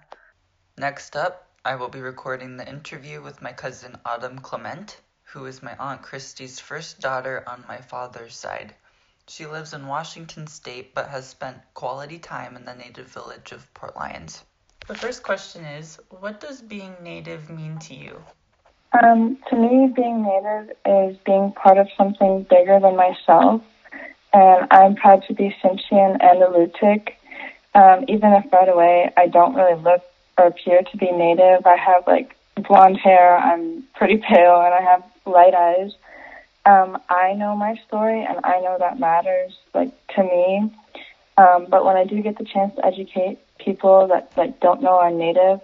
Next 0.77 1.15
up, 1.15 1.46
I 1.67 1.75
will 1.75 1.89
be 1.89 1.99
recording 1.99 2.55
the 2.55 2.65
interview 2.65 3.21
with 3.21 3.41
my 3.41 3.51
cousin 3.51 3.97
Autumn 4.05 4.39
Clement, 4.39 5.01
who 5.23 5.45
is 5.47 5.61
my 5.61 5.75
Aunt 5.77 6.01
Christie's 6.01 6.61
first 6.61 7.01
daughter 7.01 7.43
on 7.45 7.65
my 7.67 7.75
father's 7.75 8.37
side. 8.37 8.73
She 9.27 9.45
lives 9.45 9.73
in 9.73 9.85
Washington 9.85 10.47
State 10.47 10.95
but 10.95 11.09
has 11.09 11.27
spent 11.27 11.57
quality 11.73 12.19
time 12.19 12.55
in 12.55 12.63
the 12.63 12.73
native 12.73 13.07
village 13.07 13.51
of 13.51 13.73
Port 13.73 13.97
Lions. 13.97 14.45
The 14.87 14.95
first 14.95 15.23
question 15.23 15.65
is 15.65 15.99
What 16.09 16.39
does 16.39 16.61
being 16.61 16.95
native 17.01 17.49
mean 17.49 17.79
to 17.79 17.93
you? 17.93 18.23
Um, 19.03 19.37
to 19.49 19.57
me, 19.57 19.91
being 19.93 20.23
native 20.23 20.69
is 20.85 21.17
being 21.25 21.51
part 21.51 21.77
of 21.77 21.89
something 21.97 22.43
bigger 22.49 22.79
than 22.79 22.95
myself, 22.95 23.61
and 24.31 24.67
I'm 24.71 24.95
proud 24.95 25.25
to 25.27 25.33
be 25.33 25.53
Tsimshian 25.61 26.15
and 26.21 26.43
Alutiiq. 26.43 27.09
Um, 27.75 28.05
even 28.07 28.31
if 28.31 28.53
right 28.53 28.69
away 28.69 29.11
I 29.17 29.27
don't 29.27 29.53
really 29.53 29.81
look 29.81 30.01
or 30.37 30.47
appear 30.47 30.81
to 30.83 30.97
be 30.97 31.11
native. 31.11 31.65
I 31.65 31.75
have 31.75 32.05
like 32.07 32.35
blonde 32.67 32.97
hair. 32.97 33.37
I'm 33.37 33.83
pretty 33.95 34.17
pale, 34.17 34.61
and 34.61 34.73
I 34.73 34.81
have 34.81 35.03
light 35.25 35.53
eyes. 35.53 35.91
Um, 36.65 36.97
I 37.09 37.33
know 37.33 37.55
my 37.55 37.75
story, 37.87 38.25
and 38.27 38.39
I 38.43 38.59
know 38.59 38.77
that 38.79 38.99
matters 38.99 39.57
like 39.73 39.91
to 40.15 40.23
me. 40.23 40.71
Um, 41.37 41.67
but 41.69 41.85
when 41.85 41.95
I 41.95 42.03
do 42.03 42.21
get 42.21 42.37
the 42.37 42.45
chance 42.45 42.75
to 42.75 42.85
educate 42.85 43.39
people 43.59 44.07
that 44.07 44.31
like 44.35 44.59
don't 44.59 44.81
know 44.81 44.99
I'm 44.99 45.17
native, 45.17 45.61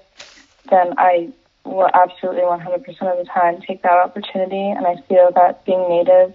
then 0.70 0.94
I 0.98 1.32
will 1.66 1.90
absolutely 1.94 2.42
100% 2.42 2.88
of 2.88 3.18
the 3.18 3.30
time 3.34 3.62
take 3.62 3.82
that 3.84 3.94
opportunity. 3.94 4.70
And 4.70 4.86
I 4.86 4.96
feel 5.08 5.32
that 5.36 5.66
being 5.66 5.88
native, 5.90 6.34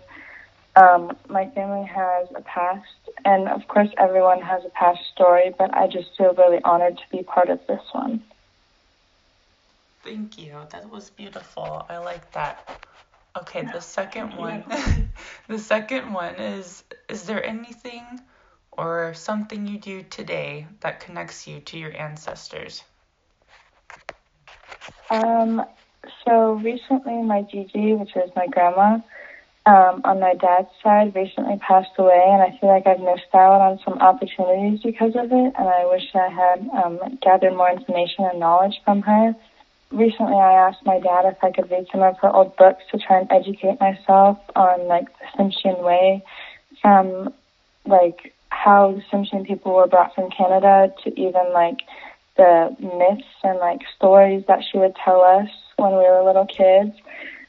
um, 0.78 1.16
my 1.28 1.48
family 1.50 1.86
has 1.86 2.28
a 2.34 2.42
past, 2.42 2.86
and 3.24 3.48
of 3.48 3.66
course 3.66 3.88
everyone 3.98 4.40
has 4.40 4.64
a 4.64 4.70
past 4.70 5.00
story. 5.12 5.52
But 5.58 5.74
I 5.74 5.88
just 5.88 6.16
feel 6.16 6.34
really 6.34 6.60
honored 6.62 6.98
to 6.98 7.16
be 7.16 7.24
part 7.24 7.48
of 7.48 7.60
this 7.66 7.82
one. 7.92 8.22
Thank 10.04 10.38
you. 10.38 10.54
That 10.70 10.88
was 10.88 11.10
beautiful. 11.10 11.84
I 11.88 11.98
like 11.98 12.30
that. 12.32 12.86
Okay, 13.36 13.62
the 13.62 13.80
second 13.80 14.36
one. 14.36 14.64
the 15.48 15.58
second 15.58 16.12
one 16.12 16.36
is 16.36 16.84
is 17.08 17.24
there 17.24 17.44
anything 17.44 18.04
or 18.72 19.12
something 19.14 19.66
you 19.66 19.78
do 19.78 20.04
today 20.04 20.66
that 20.80 21.00
connects 21.00 21.46
you 21.48 21.60
to 21.60 21.76
your 21.76 21.94
ancestors? 21.96 22.84
Um 25.10 25.64
so 26.24 26.54
recently 26.54 27.20
my 27.22 27.42
Gigi, 27.42 27.94
which 27.94 28.16
is 28.16 28.30
my 28.36 28.46
grandma, 28.46 28.98
um, 29.68 30.00
on 30.04 30.20
my 30.20 30.34
dad's 30.34 30.72
side 30.82 31.14
recently 31.14 31.58
passed 31.58 31.92
away 31.98 32.24
and 32.32 32.42
I 32.42 32.56
feel 32.58 32.70
like 32.70 32.86
I've 32.86 33.00
missed 33.00 33.34
out 33.34 33.60
on 33.60 33.78
some 33.84 33.98
opportunities 34.00 34.80
because 34.82 35.12
of 35.14 35.30
it 35.30 35.52
and 35.58 35.68
I 35.68 35.84
wish 35.92 36.08
I 36.14 36.28
had 36.28 36.58
um, 36.82 37.18
gathered 37.20 37.54
more 37.54 37.70
information 37.70 38.24
and 38.24 38.40
knowledge 38.40 38.80
from 38.84 39.02
her 39.02 39.34
recently 39.90 40.36
I 40.36 40.68
asked 40.68 40.84
my 40.84 41.00
dad 41.00 41.24
if 41.24 41.42
I 41.42 41.50
could 41.50 41.70
read 41.70 41.86
some 41.90 42.02
of 42.02 42.18
her 42.18 42.30
old 42.34 42.56
books 42.56 42.82
to 42.92 42.98
try 42.98 43.20
and 43.20 43.30
educate 43.30 43.80
myself 43.80 44.38
on 44.54 44.86
like 44.86 45.06
the 45.18 45.26
Tsimshian 45.36 45.82
way, 45.82 46.22
from 46.82 47.32
like 47.86 48.34
how 48.50 48.92
the 48.92 49.02
Tsimshian 49.10 49.46
people 49.46 49.74
were 49.74 49.86
brought 49.86 50.14
from 50.14 50.30
Canada 50.30 50.92
to 51.04 51.20
even 51.20 51.52
like 51.52 51.78
the 52.36 52.76
myths 52.80 53.28
and 53.42 53.58
like 53.58 53.80
stories 53.96 54.44
that 54.46 54.60
she 54.70 54.78
would 54.78 54.94
tell 55.04 55.22
us 55.22 55.48
when 55.76 55.92
we 55.92 55.98
were 55.98 56.24
little 56.24 56.46
kids. 56.46 56.92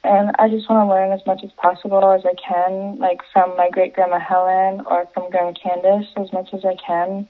And 0.03 0.31
I 0.39 0.47
just 0.47 0.69
want 0.69 0.87
to 0.87 0.93
learn 0.93 1.11
as 1.11 1.25
much 1.27 1.41
as 1.43 1.51
possible 1.57 2.11
as 2.11 2.21
I 2.25 2.33
can, 2.35 2.99
like 2.99 3.19
from 3.33 3.57
my 3.57 3.69
great 3.69 3.93
grandma 3.93 4.19
Helen 4.19 4.85
or 4.85 5.07
from 5.13 5.29
Grandma 5.29 5.53
Candace, 5.61 6.07
as 6.15 6.31
much 6.31 6.49
as 6.53 6.63
I 6.63 6.75
can. 6.85 7.27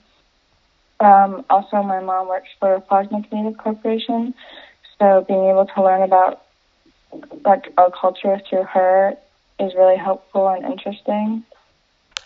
Um, 0.99 1.45
also, 1.49 1.81
my 1.81 1.99
mom 1.99 2.27
works 2.27 2.49
for 2.59 2.79
Afognak 2.79 3.31
Native 3.31 3.57
Corporation, 3.57 4.33
so 4.99 5.25
being 5.27 5.49
able 5.49 5.65
to 5.65 5.83
learn 5.83 6.03
about 6.03 6.41
like 7.45 7.73
our 7.77 7.89
culture 7.89 8.39
through 8.49 8.63
her 8.63 9.13
is 9.59 9.73
really 9.75 9.97
helpful 9.97 10.49
and 10.49 10.65
interesting. 10.65 11.43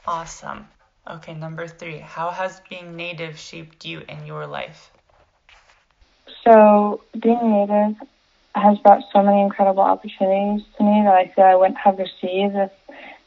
Awesome. 0.06 0.68
Okay, 1.10 1.34
number 1.34 1.68
three. 1.68 2.00
How 2.00 2.32
has 2.32 2.62
being 2.70 2.96
native 2.96 3.38
shaped 3.38 3.86
you 3.86 4.02
in 4.10 4.26
your 4.26 4.48
life? 4.48 4.92
So 6.44 7.04
being 7.22 7.52
native 7.52 7.96
has 8.56 8.78
brought 8.80 9.04
so 9.12 9.24
many 9.24 9.42
incredible 9.42 9.82
opportunities 9.82 10.66
to 10.78 10.84
me 10.84 11.02
that 11.04 11.14
I 11.14 11.32
feel 11.36 11.46
I 11.46 11.56
wouldn't 11.56 11.78
have 11.78 11.98
received 11.98 12.56
if 12.56 12.72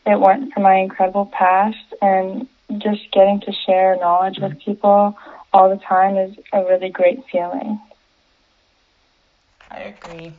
it 0.06 0.20
weren't 0.20 0.52
for 0.52 0.60
my 0.60 0.76
incredible 0.76 1.26
past 1.26 1.94
and 2.00 2.48
just 2.78 3.10
getting 3.12 3.40
to 3.40 3.52
share 3.66 3.96
knowledge 3.96 4.38
with 4.40 4.58
people 4.60 5.16
all 5.52 5.70
the 5.70 5.82
time 5.82 6.16
is 6.16 6.36
a 6.52 6.62
really 6.64 6.90
great 6.90 7.20
feeling. 7.30 7.80
I 9.70 9.80
agree. 9.80 10.32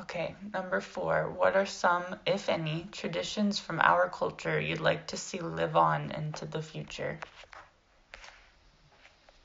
Okay, 0.00 0.34
number 0.54 0.80
four. 0.80 1.30
What 1.30 1.54
are 1.54 1.66
some, 1.66 2.04
if 2.26 2.48
any, 2.48 2.88
traditions 2.92 3.58
from 3.58 3.78
our 3.80 4.08
culture 4.08 4.58
you'd 4.58 4.80
like 4.80 5.06
to 5.08 5.16
see 5.16 5.38
live 5.38 5.76
on 5.76 6.10
into 6.12 6.46
the 6.46 6.62
future? 6.62 7.18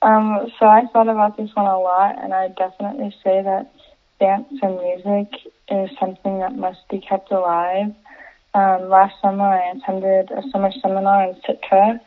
Um, 0.02 0.48
so 0.58 0.66
I 0.68 0.84
thought 0.94 1.10
about 1.10 1.36
this 1.36 1.50
one 1.54 1.66
a 1.66 1.80
lot, 1.80 2.24
and 2.24 2.34
I 2.34 2.48
definitely 2.50 3.14
say 3.24 3.42
that 3.44 3.74
dance 4.20 4.54
and 4.62 4.78
music 4.78 5.52
is 5.70 5.90
something 6.00 6.40
that 6.40 6.56
must 6.56 6.88
be 6.90 7.00
kept 7.00 7.32
alive. 7.32 7.94
Um, 8.54 8.90
last 8.90 9.16
summer, 9.22 9.46
I 9.46 9.72
attended 9.72 10.32
a 10.32 10.42
summer 10.52 10.72
seminar 10.82 11.30
in 11.30 11.36
Sitka, 11.46 12.02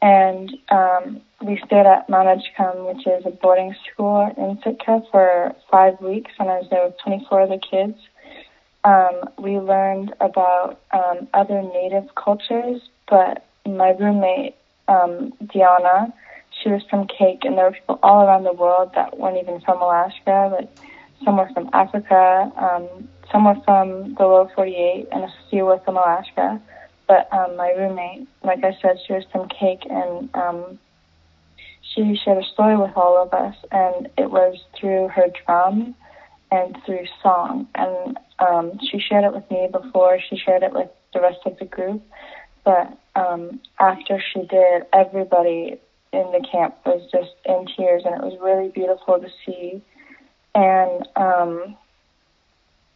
and 0.00 0.50
um, 0.70 1.20
we 1.42 1.60
stayed 1.66 1.86
at 1.86 2.08
Mount 2.08 2.28
Edgecumbe, 2.28 2.94
which 2.94 3.06
is 3.06 3.26
a 3.26 3.30
boarding 3.30 3.74
school 3.92 4.32
in 4.36 4.58
Sitka, 4.64 5.02
for 5.10 5.54
five 5.70 6.00
weeks, 6.00 6.30
and 6.38 6.48
I 6.48 6.58
was 6.58 6.68
there 6.70 6.84
with 6.86 6.98
24 7.04 7.42
other 7.42 7.58
kids. 7.58 7.98
Um, 8.84 9.28
we 9.38 9.58
learned 9.58 10.14
about 10.20 10.80
um, 10.92 11.28
other 11.34 11.62
native 11.62 12.14
cultures, 12.14 12.80
but 13.08 13.46
my 13.66 13.90
roommate, 13.90 14.56
um, 14.88 15.32
Diana, 15.52 16.12
she 16.62 16.70
was 16.70 16.82
from 16.88 17.06
Kake, 17.06 17.44
and 17.44 17.56
there 17.56 17.66
were 17.66 17.72
people 17.72 17.98
all 18.02 18.26
around 18.26 18.44
the 18.44 18.52
world 18.52 18.92
that 18.94 19.18
weren't 19.18 19.38
even 19.38 19.60
from 19.60 19.80
Alaska. 19.80 20.50
Like 20.52 20.68
some 21.24 21.36
were 21.36 21.50
from 21.54 21.70
Africa, 21.72 22.52
um, 22.56 23.08
some 23.30 23.44
were 23.44 23.60
from 23.64 24.14
the 24.14 24.24
lower 24.24 24.50
48, 24.54 25.08
and 25.10 25.24
a 25.24 25.32
few 25.50 25.64
were 25.64 25.80
from 25.80 25.96
Alaska. 25.96 26.60
But 27.06 27.32
um, 27.32 27.56
my 27.56 27.70
roommate, 27.70 28.28
like 28.42 28.64
I 28.64 28.76
said, 28.80 28.98
she 29.06 29.12
was 29.12 29.24
from 29.32 29.48
Kake, 29.48 29.86
and 29.90 30.34
um, 30.34 30.78
she 31.82 32.16
shared 32.16 32.42
a 32.42 32.46
story 32.46 32.76
with 32.76 32.92
all 32.96 33.22
of 33.22 33.32
us, 33.34 33.54
and 33.70 34.08
it 34.16 34.30
was 34.30 34.58
through 34.78 35.08
her 35.08 35.26
drum 35.44 35.94
and 36.50 36.76
through 36.84 37.06
song. 37.22 37.68
And 37.74 38.18
um, 38.38 38.78
she 38.90 38.98
shared 38.98 39.24
it 39.24 39.32
with 39.32 39.50
me 39.50 39.68
before 39.70 40.18
she 40.28 40.36
shared 40.36 40.62
it 40.62 40.72
with 40.72 40.88
the 41.12 41.20
rest 41.20 41.40
of 41.46 41.58
the 41.58 41.64
group. 41.64 42.02
But 42.64 42.96
um, 43.16 43.60
after 43.80 44.22
she 44.32 44.40
did, 44.40 44.84
everybody 44.92 45.80
in 46.12 46.30
the 46.32 46.46
camp 46.50 46.76
was 46.84 47.02
just 47.10 47.32
in 47.44 47.66
tears, 47.76 48.02
and 48.04 48.14
it 48.14 48.22
was 48.22 48.38
really 48.40 48.68
beautiful 48.68 49.18
to 49.18 49.28
see. 49.44 49.82
And 50.54 51.08
um, 51.16 51.76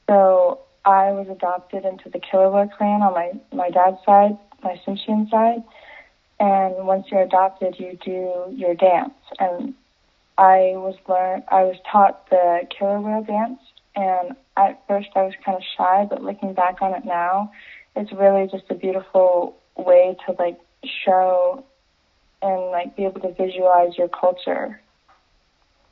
so 0.09 0.61
I 0.85 1.11
was 1.13 1.29
adopted 1.29 1.85
into 1.85 2.09
the 2.11 2.19
Killua 2.19 2.71
clan 2.77 3.03
on 3.03 3.15
my 3.15 3.33
my 3.53 3.71
dad's 3.71 3.99
side, 4.05 4.39
my 4.63 4.81
Tsimshian 4.87 5.31
side. 5.31 5.63
And 6.39 6.87
once 6.87 7.07
you're 7.11 7.23
adopted, 7.23 7.77
you 7.79 7.99
do 8.05 8.55
your 8.55 8.75
dance. 8.75 9.15
And 9.39 9.75
I 10.39 10.73
was 10.75 10.97
learn 11.09 11.43
I 11.49 11.63
was 11.65 11.77
taught 11.91 12.29
the 12.29 12.69
Killua 12.79 13.27
dance, 13.27 13.61
and 13.95 14.37
at 14.57 14.83
first 14.87 15.09
I 15.15 15.23
was 15.23 15.35
kind 15.45 15.57
of 15.57 15.65
shy, 15.77 16.07
but 16.09 16.23
looking 16.23 16.53
back 16.53 16.83
on 16.83 16.95
it 16.95 17.05
now, 17.05 17.53
it's 17.95 18.13
really 18.13 18.47
just 18.47 18.65
a 18.71 18.75
beautiful 18.75 19.57
way 19.77 20.17
to 20.27 20.33
like 20.39 20.59
show 21.05 21.65
and 22.43 22.71
like 22.71 22.97
be 22.97 23.05
able 23.05 23.21
to 23.21 23.33
visualize 23.33 23.97
your 23.97 24.09
culture. 24.09 24.81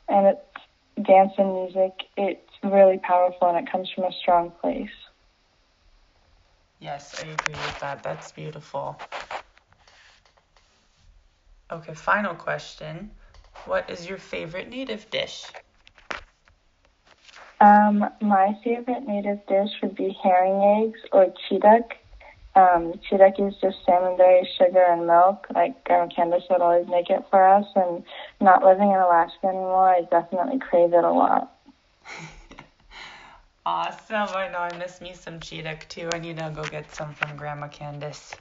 And 0.09 0.27
it's 0.27 0.54
dance 1.03 1.33
and 1.39 1.53
music. 1.53 1.93
It's 2.17 2.53
really 2.63 2.99
powerful 2.99 3.49
and 3.49 3.67
it 3.67 3.71
comes 3.71 3.91
from 3.95 4.05
a 4.05 4.13
strong 4.13 4.53
place. 4.61 4.91
Yes, 6.79 7.15
I 7.21 7.25
agree 7.27 7.55
with 7.55 7.81
that. 7.81 8.03
That's 8.03 8.33
beautiful. 8.33 8.99
Okay, 11.71 11.95
final 11.95 12.35
question. 12.35 13.13
What 13.67 13.89
is 13.91 14.09
your 14.09 14.19
favorite 14.19 14.69
native 14.69 15.11
dish? 15.11 15.47
Um, 17.61 18.05
my 18.21 18.59
favorite 18.63 19.07
native 19.07 19.47
dish 19.47 19.71
would 19.83 19.95
be 19.95 20.17
herring 20.23 20.85
eggs 20.85 21.01
or 21.13 21.27
chiduk. 21.49 21.93
Um, 22.57 22.95
chiduk 23.11 23.41
is 23.47 23.55
just 23.61 23.79
salmon 23.85 24.17
berries, 24.17 24.47
sugar, 24.57 24.85
and 24.85 25.07
milk. 25.07 25.47
Like 25.55 25.83
Grandma 25.85 26.09
Candace 26.15 26.45
would 26.51 26.61
always 26.61 26.87
make 26.87 27.11
it 27.11 27.25
for 27.31 27.45
us. 27.45 27.67
And 27.75 28.05
not 28.41 28.65
living 28.65 28.91
in 28.91 28.97
Alaska 28.97 29.47
anymore, 29.47 29.89
I 29.89 30.03
definitely 30.03 30.61
crave 30.61 30.93
it 30.93 31.05
a 31.05 31.11
lot. 31.11 31.53
awesome. 33.67 34.29
I 34.37 34.49
know 34.49 34.59
I 34.59 34.77
miss 34.79 35.01
me 35.01 35.15
some 35.15 35.41
chiduk 35.41 35.89
too. 35.89 36.09
I 36.13 36.19
need 36.19 36.37
to 36.39 36.53
go 36.55 36.63
get 36.63 36.95
some 36.95 37.13
from 37.13 37.37
Grandma 37.37 37.69
Candace. 37.69 38.37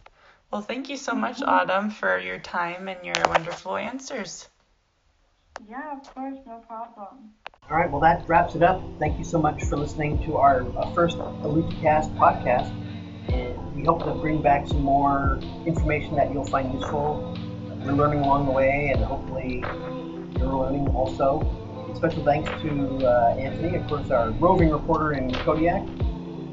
Well, 0.52 0.62
thank 0.62 0.90
you 0.90 0.98
so 0.98 1.16
much, 1.16 1.42
Autumn, 1.42 1.90
for 1.90 2.20
your 2.20 2.38
time 2.38 2.88
and 2.88 3.04
your 3.04 3.16
wonderful 3.28 3.76
answers. 3.76 4.48
Yeah, 5.68 5.98
of 5.98 6.14
course, 6.14 6.38
no 6.46 6.60
problem. 6.68 7.34
All 7.72 7.78
right, 7.78 7.90
well, 7.90 8.02
that 8.02 8.28
wraps 8.28 8.54
it 8.54 8.62
up. 8.62 8.84
Thank 9.00 9.18
you 9.18 9.24
so 9.24 9.42
much 9.42 9.64
for 9.64 9.78
listening 9.78 10.24
to 10.26 10.38
our 10.38 10.62
uh, 10.78 10.94
first 10.94 11.18
AluteCast 11.18 12.16
podcast. 12.18 12.72
We 13.84 13.88
hope 13.88 14.06
to 14.06 14.14
bring 14.14 14.42
back 14.42 14.66
some 14.66 14.82
more 14.82 15.42
information 15.66 16.16
that 16.16 16.32
you'll 16.32 16.46
find 16.46 16.74
useful. 16.74 17.38
We're 17.84 17.92
learning 17.92 18.22
along 18.22 18.46
the 18.46 18.54
way, 18.54 18.94
and 18.96 19.04
hopefully, 19.04 19.62
you're 20.40 20.56
learning 20.56 20.88
also. 20.96 21.42
Special 21.94 22.24
thanks 22.24 22.50
to 22.62 23.06
uh, 23.06 23.36
Anthony, 23.38 23.76
of 23.76 23.86
course, 23.90 24.10
our 24.10 24.30
roving 24.40 24.70
reporter 24.70 25.12
in 25.12 25.34
Kodiak, 25.34 25.82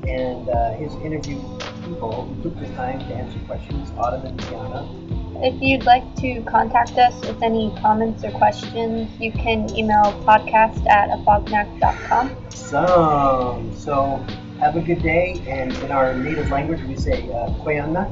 and 0.09 0.49
uh, 0.49 0.73
his 0.73 0.93
interview 1.05 1.37
people 1.85 2.27
who 2.27 2.43
took 2.43 2.59
the 2.59 2.67
time 2.75 2.99
to 2.99 3.15
answer 3.15 3.39
questions, 3.47 3.93
Autumn 3.97 4.27
and 4.27 4.41
Tiana. 4.41 5.45
If 5.45 5.63
you'd 5.63 5.85
like 5.85 6.17
to 6.17 6.43
contact 6.43 6.99
us 6.99 7.15
with 7.21 7.41
any 7.45 7.73
comments 7.81 8.25
or 8.25 8.33
questions, 8.33 9.09
you 9.21 9.31
can 9.31 9.73
email 9.79 10.21
podcast 10.27 10.85
at 10.91 11.11
afognak.com. 11.11 12.37
Awesome. 12.49 13.77
So 13.77 14.27
have 14.61 14.77
a 14.77 14.81
good 14.81 15.03
day, 15.03 15.43
and 15.49 15.73
in 15.79 15.91
our 15.91 16.13
native 16.15 16.51
language 16.51 16.83
we 16.83 16.95
say 16.95 17.23
uh, 17.31 17.49
Quyanaa, 17.65 18.05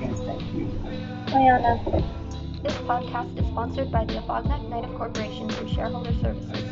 means 0.00 0.18
thank 0.26 0.42
you. 0.52 0.66
Quyanaa. 1.30 1.78
This 2.64 2.74
podcast 2.78 3.38
is 3.38 3.46
sponsored 3.46 3.92
by 3.92 4.04
the 4.04 4.14
Afognak 4.14 4.68
Native 4.68 4.92
Corporation 4.96 5.48
through 5.48 5.68
Shareholder 5.68 6.12
Services. 6.14 6.64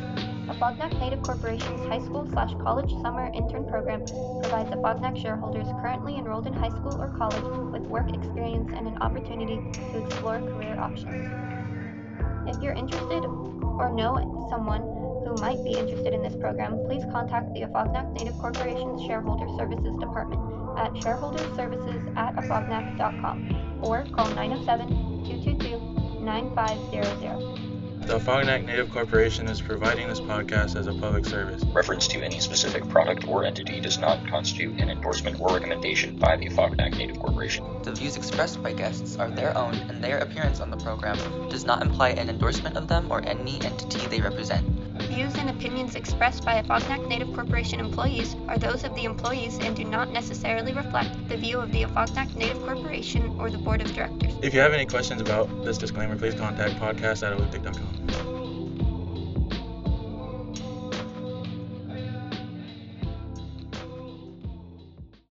Afognak 0.50 0.98
Native 0.98 1.22
Corporation's 1.22 1.86
high 1.86 2.00
school 2.00 2.26
slash 2.32 2.50
college 2.64 2.90
summer 3.00 3.30
intern 3.32 3.64
program 3.64 4.04
provides 4.42 4.70
Afognak 4.70 5.16
shareholders 5.16 5.68
currently 5.80 6.16
enrolled 6.16 6.48
in 6.48 6.52
high 6.52 6.70
school 6.70 7.00
or 7.00 7.08
college 7.16 7.44
with 7.70 7.82
work 7.82 8.12
experience 8.12 8.72
and 8.74 8.88
an 8.88 8.98
opportunity 8.98 9.60
to 9.72 10.04
explore 10.04 10.40
career 10.40 10.76
options. 10.80 11.30
If 12.48 12.60
you're 12.60 12.74
interested 12.74 13.22
or 13.24 13.94
know 13.94 14.48
someone 14.50 15.01
who 15.24 15.34
might 15.36 15.62
be 15.64 15.72
interested 15.72 16.12
in 16.12 16.22
this 16.22 16.36
program, 16.36 16.78
please 16.86 17.04
contact 17.12 17.52
the 17.54 17.62
Afognak 17.62 18.12
Native 18.12 18.38
Corporation's 18.38 19.02
Shareholder 19.06 19.46
Services 19.56 19.96
Department 19.98 20.40
at 20.78 20.92
shareholderservices 20.94 22.16
at 22.16 22.34
afognak.com 22.36 23.80
or 23.82 24.04
call 24.06 24.28
907 24.34 24.88
222 25.24 26.24
9500. 26.24 27.62
The 28.06 28.18
Afognak 28.18 28.66
Native 28.66 28.90
Corporation 28.90 29.46
is 29.48 29.60
providing 29.60 30.08
this 30.08 30.18
podcast 30.18 30.74
as 30.74 30.88
a 30.88 30.92
public 30.92 31.24
service. 31.24 31.62
Reference 31.72 32.08
to 32.08 32.20
any 32.20 32.40
specific 32.40 32.88
product 32.88 33.28
or 33.28 33.44
entity 33.44 33.80
does 33.80 33.98
not 33.98 34.26
constitute 34.26 34.80
an 34.80 34.90
endorsement 34.90 35.40
or 35.40 35.54
recommendation 35.54 36.16
by 36.16 36.36
the 36.36 36.48
Afognak 36.48 36.98
Native 36.98 37.20
Corporation. 37.20 37.64
The 37.84 37.92
views 37.92 38.16
expressed 38.16 38.60
by 38.60 38.72
guests 38.72 39.16
are 39.18 39.30
their 39.30 39.56
own, 39.56 39.74
and 39.74 40.02
their 40.02 40.18
appearance 40.18 40.58
on 40.58 40.70
the 40.70 40.76
program 40.78 41.16
does 41.48 41.64
not 41.64 41.80
imply 41.80 42.08
an 42.10 42.28
endorsement 42.28 42.76
of 42.76 42.88
them 42.88 43.06
or 43.08 43.22
any 43.24 43.60
entity 43.62 44.04
they 44.08 44.20
represent. 44.20 44.81
Views 45.12 45.34
and 45.34 45.50
opinions 45.50 45.94
expressed 45.94 46.42
by 46.42 46.62
Afognak 46.62 47.06
Native 47.06 47.34
Corporation 47.34 47.78
employees 47.80 48.34
are 48.48 48.56
those 48.56 48.82
of 48.82 48.94
the 48.94 49.04
employees 49.04 49.58
and 49.58 49.76
do 49.76 49.84
not 49.84 50.10
necessarily 50.10 50.72
reflect 50.72 51.28
the 51.28 51.36
view 51.36 51.60
of 51.60 51.70
the 51.70 51.82
Afognak 51.82 52.34
Native 52.34 52.58
Corporation 52.60 53.36
or 53.38 53.50
the 53.50 53.58
Board 53.58 53.82
of 53.82 53.92
Directors. 53.92 54.32
If 54.40 54.54
you 54.54 54.60
have 54.60 54.72
any 54.72 54.86
questions 54.86 55.20
about 55.20 55.64
this 55.66 55.76
disclaimer, 55.76 56.16
please 56.16 56.34
contact 56.34 56.76
podcast 56.76 57.22
at 57.30 57.36
alutec.com. 57.38 57.91